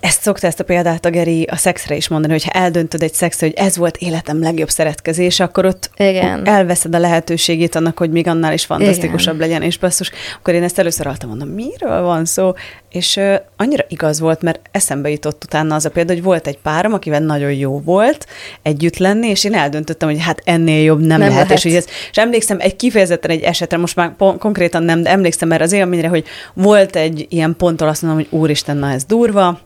ezt 0.00 0.22
szokta 0.22 0.46
ezt 0.46 0.60
a 0.60 0.64
példát 0.64 1.04
a 1.04 1.10
Geri 1.10 1.42
a 1.42 1.56
szexre 1.56 1.96
is 1.96 2.08
mondani, 2.08 2.32
hogy 2.32 2.44
ha 2.44 2.50
eldöntöd 2.50 3.02
egy 3.02 3.12
szexre, 3.12 3.46
hogy 3.46 3.56
ez 3.56 3.76
volt 3.76 3.96
életem 3.96 4.40
legjobb 4.40 4.68
szeretkezés, 4.68 5.40
akkor 5.40 5.64
ott 5.64 5.90
Igen. 5.96 6.46
elveszed 6.46 6.94
a 6.94 6.98
lehetőségét 6.98 7.74
annak, 7.74 7.98
hogy 7.98 8.10
még 8.10 8.26
annál 8.26 8.52
is 8.52 8.64
fantasztikusabb 8.64 9.34
Igen. 9.34 9.48
legyen, 9.48 9.62
és 9.62 9.78
basszus, 9.78 10.10
akkor 10.38 10.54
én 10.54 10.62
ezt 10.62 10.78
először 10.78 11.06
altam 11.06 11.28
mondom, 11.28 11.48
miről 11.48 12.02
van 12.02 12.24
szó? 12.24 12.52
És 12.90 13.16
uh, 13.16 13.34
annyira 13.56 13.84
igaz 13.88 14.20
volt, 14.20 14.42
mert 14.42 14.60
eszembe 14.70 15.10
jutott 15.10 15.44
utána 15.44 15.74
az 15.74 15.84
a 15.84 15.90
példa, 15.90 16.12
hogy 16.12 16.22
volt 16.22 16.46
egy 16.46 16.58
párom, 16.58 16.92
akivel 16.92 17.20
nagyon 17.20 17.52
jó 17.52 17.80
volt 17.80 18.26
együtt 18.62 18.96
lenni, 18.96 19.28
és 19.28 19.44
én 19.44 19.54
eldöntöttem, 19.54 20.08
hogy 20.08 20.20
hát 20.20 20.40
ennél 20.44 20.82
jobb 20.82 20.98
nem, 20.98 21.08
nem 21.08 21.28
lehet. 21.28 21.48
lehet. 21.48 21.64
És, 21.64 21.72
ez, 21.72 21.86
és 22.10 22.16
emlékszem 22.16 22.60
egy 22.60 22.76
kifejezetten 22.76 23.30
egy 23.30 23.42
esetre, 23.42 23.76
most 23.76 23.96
már 23.96 24.16
pon- 24.16 24.38
konkrétan 24.38 24.82
nem, 24.82 25.02
de 25.02 25.10
emlékszem 25.10 25.52
erre 25.52 25.64
az 25.64 25.72
élményre, 25.72 26.08
hogy 26.08 26.24
volt 26.54 26.96
egy 26.96 27.26
ilyen 27.28 27.56
ponttól 27.56 27.88
azt 27.88 28.02
mondom, 28.02 28.20
hogy 28.20 28.38
úristen, 28.38 28.76
na 28.76 28.90
ez 28.90 29.04
durva, 29.04 29.60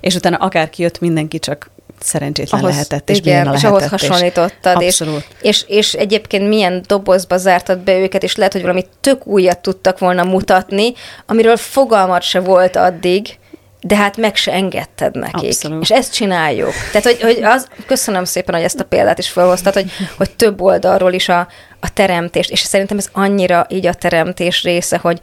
és 0.00 0.14
utána 0.14 0.36
akár 0.36 0.70
kijött, 0.70 1.00
mindenki 1.00 1.38
csak 1.38 1.70
szerencsétlen 2.04 2.60
ahhoz, 2.60 2.72
lehetett, 2.72 3.10
és 3.10 3.18
igen, 3.18 3.54
és 3.54 3.64
ahhoz 3.64 3.88
hasonlítottad. 3.88 4.80
És, 4.82 5.00
Abszolút. 5.00 5.26
És, 5.40 5.64
és 5.66 5.92
egyébként 5.92 6.48
milyen 6.48 6.82
dobozba 6.86 7.36
zártad 7.36 7.78
be 7.78 7.98
őket, 7.98 8.22
és 8.22 8.36
lehet, 8.36 8.52
hogy 8.52 8.62
valami 8.62 8.86
tök 9.00 9.26
újat 9.26 9.58
tudtak 9.58 9.98
volna 9.98 10.24
mutatni, 10.24 10.92
amiről 11.26 11.56
fogalmat 11.56 12.22
se 12.22 12.40
volt 12.40 12.76
addig, 12.76 13.38
de 13.86 13.96
hát 13.96 14.16
meg 14.16 14.36
se 14.36 14.52
engedted 14.52 15.16
nekik. 15.16 15.48
Abszolút. 15.48 15.82
És 15.82 15.90
ezt 15.90 16.12
csináljuk. 16.12 16.72
Tehát, 16.92 17.04
hogy, 17.04 17.20
hogy 17.20 17.42
az, 17.42 17.68
köszönöm 17.86 18.24
szépen, 18.24 18.54
hogy 18.54 18.64
ezt 18.64 18.80
a 18.80 18.84
példát 18.84 19.18
is 19.18 19.28
felhoztad, 19.28 19.74
hogy, 19.74 19.90
hogy 20.16 20.30
több 20.30 20.60
oldalról 20.60 21.12
is 21.12 21.28
a, 21.28 21.48
a 21.80 21.92
teremtést, 21.92 22.50
és 22.50 22.60
szerintem 22.60 22.98
ez 22.98 23.08
annyira 23.12 23.66
így 23.68 23.86
a 23.86 23.94
teremtés 23.94 24.62
része, 24.62 24.96
hogy 24.96 25.18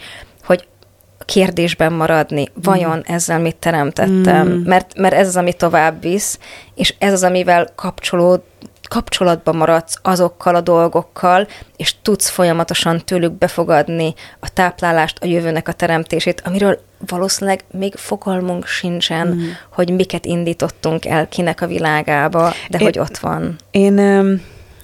kérdésben 1.32 1.94
maradni, 1.94 2.48
vajon 2.54 2.98
mm. 2.98 3.14
ezzel 3.14 3.40
mit 3.40 3.56
teremtettem, 3.56 4.48
mm. 4.48 4.62
mert, 4.66 4.98
mert 4.98 5.14
ez 5.14 5.28
az, 5.28 5.38
ami 5.38 5.54
tovább 5.54 6.02
visz, 6.02 6.40
és 6.76 6.96
ez 6.98 7.14
az, 7.14 7.24
amivel 7.24 7.68
kapcsolód, 7.76 8.42
kapcsolatban 8.90 9.56
maradsz 9.56 10.00
azokkal 10.02 10.56
a 10.56 10.62
dolgokkal, 10.62 11.48
és 11.78 11.96
tudsz 12.02 12.30
folyamatosan 12.30 13.02
tőlük 13.06 13.32
befogadni 13.32 14.14
a 14.40 14.54
táplálást, 14.54 15.18
a 15.22 15.26
jövőnek 15.26 15.68
a 15.68 15.74
teremtését, 15.74 16.42
amiről 16.46 16.80
valószínűleg 17.08 17.64
még 17.72 17.96
fogalmunk 17.96 18.66
sincsen, 18.66 19.28
mm. 19.28 19.42
hogy 19.74 19.90
miket 19.90 20.26
indítottunk 20.26 21.06
el 21.06 21.28
kinek 21.28 21.62
a 21.62 21.68
világába, 21.68 22.54
de 22.70 22.78
én, 22.78 22.86
hogy 22.86 23.00
ott 23.00 23.18
van. 23.18 23.56
Én 23.72 24.00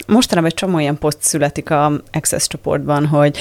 mostanában 0.07 0.49
egy 0.49 0.55
csomó 0.55 0.79
ilyen 0.79 0.97
poszt 0.97 1.21
születik 1.21 1.69
a 1.69 1.91
Access 2.11 2.47
csoportban, 2.47 3.05
hogy 3.05 3.37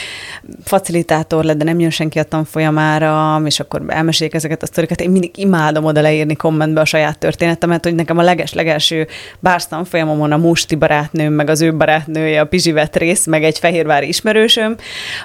facilitátor 0.64 1.44
lett, 1.44 1.56
de 1.56 1.64
nem 1.64 1.80
jön 1.80 1.90
senki 1.90 2.18
a 2.18 2.22
tanfolyamára, 2.22 3.42
és 3.44 3.60
akkor 3.60 3.82
elmesélik 3.86 4.34
ezeket 4.34 4.62
a 4.62 4.66
sztorikat. 4.66 5.00
Én 5.00 5.10
mindig 5.10 5.30
imádom 5.38 5.84
oda 5.84 6.00
leírni 6.00 6.36
kommentbe 6.36 6.80
a 6.80 6.84
saját 6.84 7.18
történetemet, 7.18 7.84
hogy 7.84 7.94
nekem 7.94 8.18
a 8.18 8.22
leges-legelső 8.22 9.06
bársz 9.38 9.66
tanfolyamomon 9.66 10.32
a 10.32 10.36
Musti 10.36 10.74
barátnőm, 10.74 11.32
meg 11.32 11.50
az 11.50 11.60
ő 11.60 11.74
barátnője, 11.76 12.40
a 12.40 12.44
Pizsi 12.44 12.74
rész, 12.92 13.26
meg 13.26 13.44
egy 13.44 13.58
fehérvári 13.58 14.08
ismerősöm, 14.08 14.76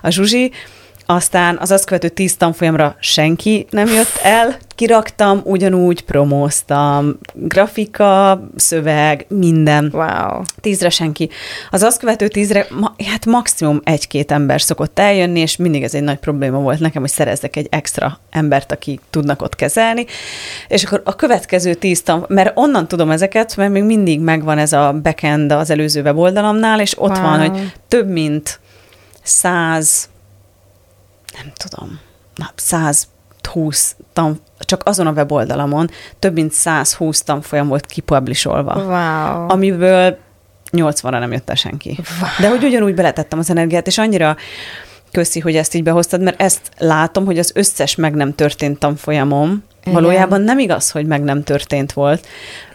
a 0.01 0.09
Zsuzsi, 0.09 0.51
aztán 1.05 1.57
az 1.61 1.71
azt 1.71 1.85
követő 1.85 2.09
tíz 2.09 2.37
tanfolyamra 2.37 2.95
senki 2.99 3.65
nem 3.69 3.87
jött 3.87 4.19
el, 4.23 4.57
kiraktam, 4.81 5.41
ugyanúgy 5.43 6.01
promóztam, 6.01 7.17
grafika, 7.33 8.41
szöveg, 8.55 9.25
minden. 9.29 9.89
Wow. 9.93 10.41
Tízre 10.61 10.89
senki. 10.89 11.29
Az 11.69 11.81
azt 11.81 11.99
követő 11.99 12.27
tízre, 12.27 12.67
ma, 12.79 12.93
hát 13.11 13.25
maximum 13.25 13.81
egy-két 13.83 14.31
ember 14.31 14.61
szokott 14.61 14.99
eljönni, 14.99 15.39
és 15.39 15.55
mindig 15.55 15.83
ez 15.83 15.93
egy 15.93 16.03
nagy 16.03 16.17
probléma 16.17 16.59
volt 16.59 16.79
nekem, 16.79 17.01
hogy 17.01 17.11
szerezzek 17.11 17.55
egy 17.55 17.67
extra 17.69 18.19
embert, 18.29 18.71
aki 18.71 18.99
tudnak 19.09 19.41
ott 19.41 19.55
kezelni. 19.55 20.05
És 20.67 20.83
akkor 20.83 21.01
a 21.05 21.15
következő 21.15 21.73
tíz 21.73 22.01
tan, 22.01 22.25
mert 22.27 22.51
onnan 22.57 22.87
tudom 22.87 23.11
ezeket, 23.11 23.55
mert 23.55 23.71
még 23.71 23.83
mindig 23.83 24.19
megvan 24.19 24.57
ez 24.57 24.73
a 24.73 24.99
backend 25.03 25.51
az 25.51 25.69
előző 25.69 26.01
weboldalamnál, 26.01 26.79
és 26.79 26.99
ott 26.99 27.17
wow. 27.17 27.21
van, 27.21 27.39
hogy 27.39 27.73
több 27.87 28.09
mint 28.09 28.59
száz 29.23 30.09
nem 31.33 31.51
tudom, 31.57 31.99
na, 32.35 32.51
120 32.55 33.95
tan, 34.13 34.39
csak 34.59 34.81
azon 34.85 35.07
a 35.07 35.11
weboldalamon 35.11 35.89
több 36.19 36.33
mint 36.33 36.51
120 36.51 37.21
tanfolyam 37.21 37.67
volt 37.67 37.85
kipublisolva. 37.85 38.73
Wow. 38.73 39.49
Amiből 39.49 40.17
80-ra 40.71 41.19
nem 41.19 41.31
jött 41.31 41.49
el 41.49 41.55
senki. 41.55 41.99
Wow. 42.19 42.29
De 42.39 42.49
hogy 42.49 42.63
ugyanúgy 42.63 42.95
beletettem 42.95 43.39
az 43.39 43.49
energiát, 43.49 43.87
és 43.87 43.97
annyira 43.97 44.37
köszi, 45.11 45.39
hogy 45.39 45.55
ezt 45.55 45.75
így 45.75 45.83
behoztad, 45.83 46.21
mert 46.21 46.41
ezt 46.41 46.61
látom, 46.77 47.25
hogy 47.25 47.39
az 47.39 47.51
összes 47.55 47.95
meg 47.95 48.13
nem 48.13 48.35
történt 48.35 48.79
tanfolyamom 48.79 49.63
Igen. 49.81 49.93
valójában 49.93 50.41
nem 50.41 50.59
igaz, 50.59 50.91
hogy 50.91 51.05
meg 51.05 51.23
nem 51.23 51.43
történt 51.43 51.93
volt, 51.93 52.27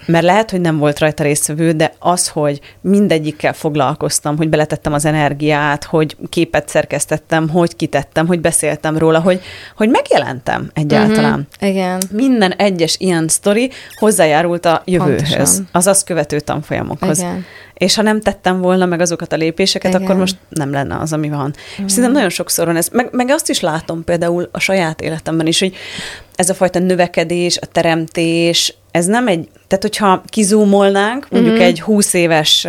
mert 0.07 0.25
lehet, 0.25 0.51
hogy 0.51 0.61
nem 0.61 0.79
volt 0.79 0.99
rajta 0.99 1.23
résztvevő, 1.23 1.73
de 1.73 1.93
az, 1.99 2.29
hogy 2.29 2.61
mindegyikkel 2.81 3.53
foglalkoztam, 3.53 4.37
hogy 4.37 4.49
beletettem 4.49 4.93
az 4.93 5.05
energiát, 5.05 5.85
hogy 5.85 6.17
képet 6.29 6.69
szerkesztettem, 6.69 7.49
hogy 7.49 7.77
kitettem, 7.77 8.27
hogy 8.27 8.41
beszéltem 8.41 8.99
róla, 8.99 9.21
hogy, 9.21 9.41
hogy 9.77 9.89
megjelentem 9.89 10.71
egyáltalán. 10.75 11.49
Uh-huh. 11.53 11.69
Igen. 11.69 12.03
Minden 12.11 12.53
egyes 12.53 12.97
ilyen 12.99 13.29
sztori 13.29 13.71
hozzájárult 13.99 14.67
a 14.67 14.83
jövőhöz, 14.85 15.29
Pontosan. 15.29 15.69
az 15.73 15.87
azt 15.87 16.05
követő 16.05 16.41
tanfolyamokhoz. 16.41 17.19
Igen. 17.19 17.45
És 17.79 17.95
ha 17.95 18.03
nem 18.03 18.21
tettem 18.21 18.61
volna 18.61 18.87
meg 18.87 19.01
azokat 19.01 19.33
a 19.33 19.37
lépéseket, 19.37 19.91
Igen. 19.91 20.03
akkor 20.03 20.17
most 20.17 20.37
nem 20.49 20.73
lenne 20.73 20.99
az, 20.99 21.13
ami 21.13 21.29
van. 21.29 21.39
Uh-huh. 21.39 21.85
És 21.85 21.91
szerintem 21.91 22.13
nagyon 22.13 22.29
sokszor 22.29 22.67
van 22.67 22.77
ez. 22.77 22.89
Meg, 22.93 23.09
meg 23.13 23.29
azt 23.29 23.49
is 23.49 23.61
látom 23.61 24.05
például 24.05 24.49
a 24.53 24.61
saját 24.61 25.01
életemben 25.01 25.47
is, 25.47 25.59
hogy 25.59 25.75
ez 26.35 26.51
a 26.51 26.55
fajta 26.55 26.79
növekedés, 26.79 27.59
a 27.59 27.67
teremtés, 27.67 28.75
ez 28.91 29.07
nem 29.07 29.29
egy, 29.29 29.49
tehát 29.67 29.85
hogyha 29.85 30.23
kizúmolnánk, 30.27 31.27
mondjuk 31.31 31.53
uh-huh. 31.53 31.69
egy 31.69 31.81
20 31.81 32.15
éves 32.15 32.67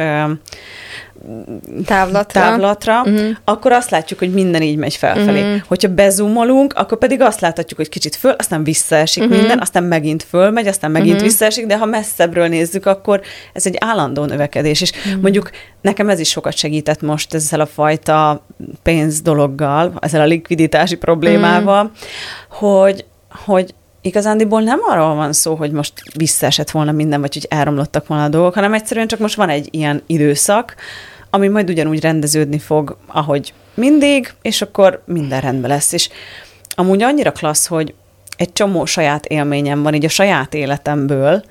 távlatra, 1.86 2.42
távlatra 2.42 3.02
uh-huh. 3.02 3.30
akkor 3.44 3.72
azt 3.72 3.90
látjuk, 3.90 4.20
hogy 4.20 4.34
minden 4.34 4.62
így 4.62 4.78
megy 4.78 4.96
felfelé. 4.96 5.42
Uh-huh. 5.42 5.62
Hogyha 5.68 5.94
bezumolunk, 5.94 6.74
akkor 6.74 6.98
pedig 6.98 7.22
azt 7.22 7.42
láthatjuk, 7.42 7.80
hogy 7.80 7.90
kicsit 7.90 8.16
föl, 8.16 8.32
aztán 8.32 8.64
visszaesik 8.64 9.24
uh-huh. 9.24 9.38
minden, 9.38 9.60
aztán 9.60 9.84
megint 9.84 10.24
fölmegy, 10.24 10.68
aztán 10.68 10.92
megint 10.92 11.14
uh-huh. 11.14 11.28
visszaesik, 11.28 11.66
de 11.66 11.78
ha 11.78 11.86
messzebbről 11.86 12.48
nézzük, 12.48 12.86
akkor 12.86 13.22
ez 13.54 13.66
egy 13.66 13.76
állandó 13.80 14.26
növekedés. 14.26 14.82
És 14.82 14.92
uh-huh. 14.92 15.22
mondjuk 15.22 15.50
nekem 15.82 16.10
ez 16.10 16.20
is 16.20 16.30
sokat 16.30 16.56
segített 16.56 17.02
most 17.02 17.34
ezzel 17.34 17.60
a 17.60 17.66
fajta 17.66 18.46
pénz 18.84 19.22
dologgal, 19.22 19.94
ezzel 20.00 20.22
a 20.22 20.26
likviditási 20.26 20.96
problémával, 20.96 21.84
uh-huh. 21.84 22.78
hogy, 22.80 23.06
hogy 23.46 23.74
igazándiból 24.08 24.62
nem 24.62 24.80
arról 24.88 25.16
van 25.16 25.34
szó, 25.34 25.56
hogy 25.56 25.72
most 25.72 25.94
visszaesett 26.16 26.72
volna 26.72 26.92
minden, 26.92 27.22
vagy 27.22 27.34
hogy 27.34 27.46
elromlottak 27.50 28.08
volna 28.08 28.24
a 28.24 28.30
dolgok, 28.30 28.54
hanem 28.54 28.74
egyszerűen 28.74 29.08
csak 29.08 29.20
most 29.20 29.36
van 29.36 29.50
egy 29.50 29.68
ilyen 29.72 30.04
időszak, 30.08 30.76
ami 31.30 31.48
majd 31.48 31.70
ugyanúgy 31.70 32.02
rendeződni 32.02 32.60
fog, 32.60 32.98
ahogy 33.08 33.54
mindig, 33.74 34.34
és 34.42 34.62
akkor 34.62 35.04
minden 35.06 35.42
rendben 35.42 35.70
lesz. 35.70 35.92
És 35.92 36.10
amúgy 36.70 37.02
annyira 37.02 37.32
klassz, 37.32 37.68
hogy 37.68 37.94
egy 38.38 38.54
csomó 38.54 38.86
saját 38.86 39.26
élményem 39.26 39.84
van 39.84 39.94
így 39.94 40.06
a 40.06 40.10
saját 40.10 40.54
életemből, 40.54 41.44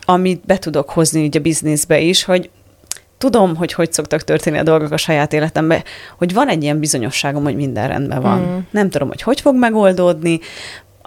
amit 0.00 0.44
be 0.46 0.58
tudok 0.58 0.90
hozni 0.90 1.22
így 1.22 1.36
a 1.36 1.40
bizniszbe 1.40 2.00
is, 2.00 2.24
hogy 2.24 2.50
tudom, 3.18 3.56
hogy 3.56 3.72
hogy 3.72 3.92
szoktak 3.92 4.22
történni 4.22 4.58
a 4.58 4.62
dolgok 4.62 4.90
a 4.92 4.96
saját 4.96 5.32
életemben, 5.32 5.82
hogy 6.18 6.34
van 6.34 6.48
egy 6.48 6.62
ilyen 6.62 6.78
bizonyosságom, 6.78 7.42
hogy 7.42 7.56
minden 7.56 7.88
rendben 7.88 8.22
van. 8.22 8.38
Mm. 8.38 8.58
Nem 8.70 8.90
tudom, 8.90 9.08
hogy 9.08 9.22
hogy 9.22 9.40
fog 9.40 9.54
megoldódni, 9.54 10.40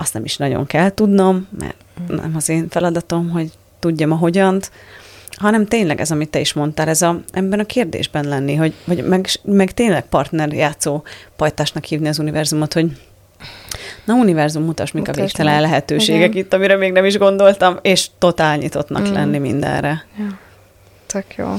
azt 0.01 0.13
nem 0.13 0.23
is 0.23 0.37
nagyon 0.37 0.65
kell 0.65 0.93
tudnom, 0.93 1.47
mert 1.59 1.75
nem 2.07 2.33
az 2.35 2.49
én 2.49 2.67
feladatom, 2.69 3.29
hogy 3.29 3.51
tudjam 3.79 4.11
a 4.11 4.15
hogyant, 4.15 4.71
hanem 5.29 5.65
tényleg 5.65 5.99
ez, 5.99 6.11
amit 6.11 6.29
te 6.29 6.39
is 6.39 6.53
mondtál, 6.53 6.87
ez 6.87 7.01
a, 7.01 7.21
ebben 7.31 7.59
a 7.59 7.65
kérdésben 7.65 8.27
lenni, 8.27 8.55
hogy, 8.55 8.73
vagy 8.85 9.03
meg, 9.03 9.27
meg 9.43 9.71
tényleg 9.71 10.05
partner 10.05 10.53
játszó 10.53 11.03
pajtásnak 11.35 11.83
hívni 11.83 12.07
az 12.07 12.19
univerzumot, 12.19 12.73
hogy 12.73 12.91
na 14.03 14.13
univerzum, 14.13 14.63
mutas 14.63 14.91
mik 14.91 15.07
a 15.07 15.11
végtelen 15.11 15.61
lehetőségek 15.61 16.29
Igen. 16.29 16.43
itt, 16.43 16.53
amire 16.53 16.75
még 16.75 16.91
nem 16.91 17.05
is 17.05 17.17
gondoltam, 17.17 17.77
és 17.81 18.07
totál 18.17 18.57
nyitottnak 18.57 19.09
mm. 19.09 19.13
lenni 19.13 19.37
mindenre. 19.37 20.05
Ja. 20.17 20.39
Tök 21.05 21.35
jó. 21.37 21.55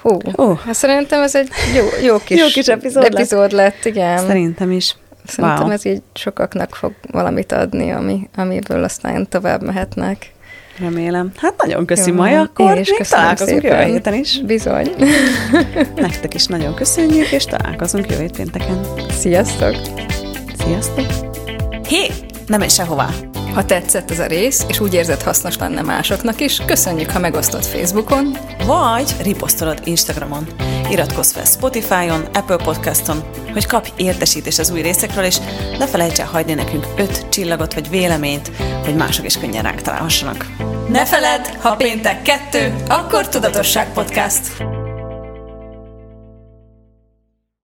Hú, 0.00 0.18
uh. 0.36 0.58
hát 0.58 0.74
szerintem 0.74 1.22
ez 1.22 1.34
egy 1.34 1.48
jó, 1.76 2.06
jó 2.06 2.18
kis, 2.18 2.40
jó 2.40 2.46
kis 2.46 2.66
epizód, 2.66 3.04
epizód 3.04 3.52
lett. 3.52 3.74
lett, 3.74 3.84
igen. 3.84 4.18
Szerintem 4.18 4.70
is. 4.70 4.96
Szerintem 5.24 5.62
wow. 5.62 5.70
ez 5.70 5.84
így 5.84 6.02
sokaknak 6.14 6.74
fog 6.74 6.92
valamit 7.10 7.52
adni, 7.52 7.90
ami, 7.90 8.28
amiből 8.36 8.84
aztán 8.84 9.28
tovább 9.28 9.62
mehetnek. 9.62 10.32
Remélem. 10.78 11.32
Hát 11.36 11.62
nagyon 11.62 11.86
köszi, 11.86 12.10
Jó, 12.10 12.16
Maja, 12.16 12.40
akkor 12.40 12.74
még 12.74 13.06
találkozunk 13.08 13.62
jövő 13.62 13.82
héten 13.82 14.14
is. 14.14 14.40
Bizony. 14.40 14.90
Nektek 15.96 16.34
is 16.34 16.46
nagyon 16.46 16.74
köszönjük, 16.74 17.32
és 17.32 17.44
találkozunk 17.44 18.10
jövő 18.10 18.28
pénteken. 18.36 18.86
Sziasztok! 19.10 19.76
Sziasztok! 20.58 21.06
Hé, 21.88 22.10
nem 22.46 22.58
menj 22.58 22.70
sehová! 22.70 23.31
Ha 23.54 23.64
tetszett 23.64 24.10
ez 24.10 24.18
a 24.18 24.26
rész, 24.26 24.64
és 24.68 24.80
úgy 24.80 24.94
érzed 24.94 25.22
hasznos 25.22 25.56
lenne 25.58 25.82
másoknak 25.82 26.40
is, 26.40 26.62
köszönjük, 26.66 27.10
ha 27.10 27.18
megosztod 27.18 27.64
Facebookon, 27.64 28.36
vagy 28.66 29.14
riposztolod 29.22 29.80
Instagramon. 29.84 30.46
Iratkozz 30.90 31.32
fel 31.32 31.44
Spotify-on, 31.44 32.24
Apple 32.32 32.56
Podcaston, 32.56 33.22
hogy 33.52 33.66
kapj 33.66 33.90
értesítést 33.96 34.58
az 34.58 34.70
új 34.70 34.80
részekről, 34.80 35.24
és 35.24 35.36
ne 35.78 35.86
felejts 35.86 36.18
el 36.18 36.26
hagyni 36.26 36.54
nekünk 36.54 36.86
öt 36.96 37.28
csillagot 37.28 37.74
vagy 37.74 37.90
véleményt, 37.90 38.50
hogy 38.84 38.96
mások 38.96 39.24
is 39.24 39.38
könnyen 39.38 39.62
ránk 39.62 39.80
találhassanak. 39.80 40.46
Ne 40.88 41.06
feledd, 41.06 41.44
ha 41.60 41.76
péntek 41.76 42.22
kettő, 42.22 42.74
akkor 42.88 43.28
Tudatosság 43.28 43.92
Podcast. 43.92 44.81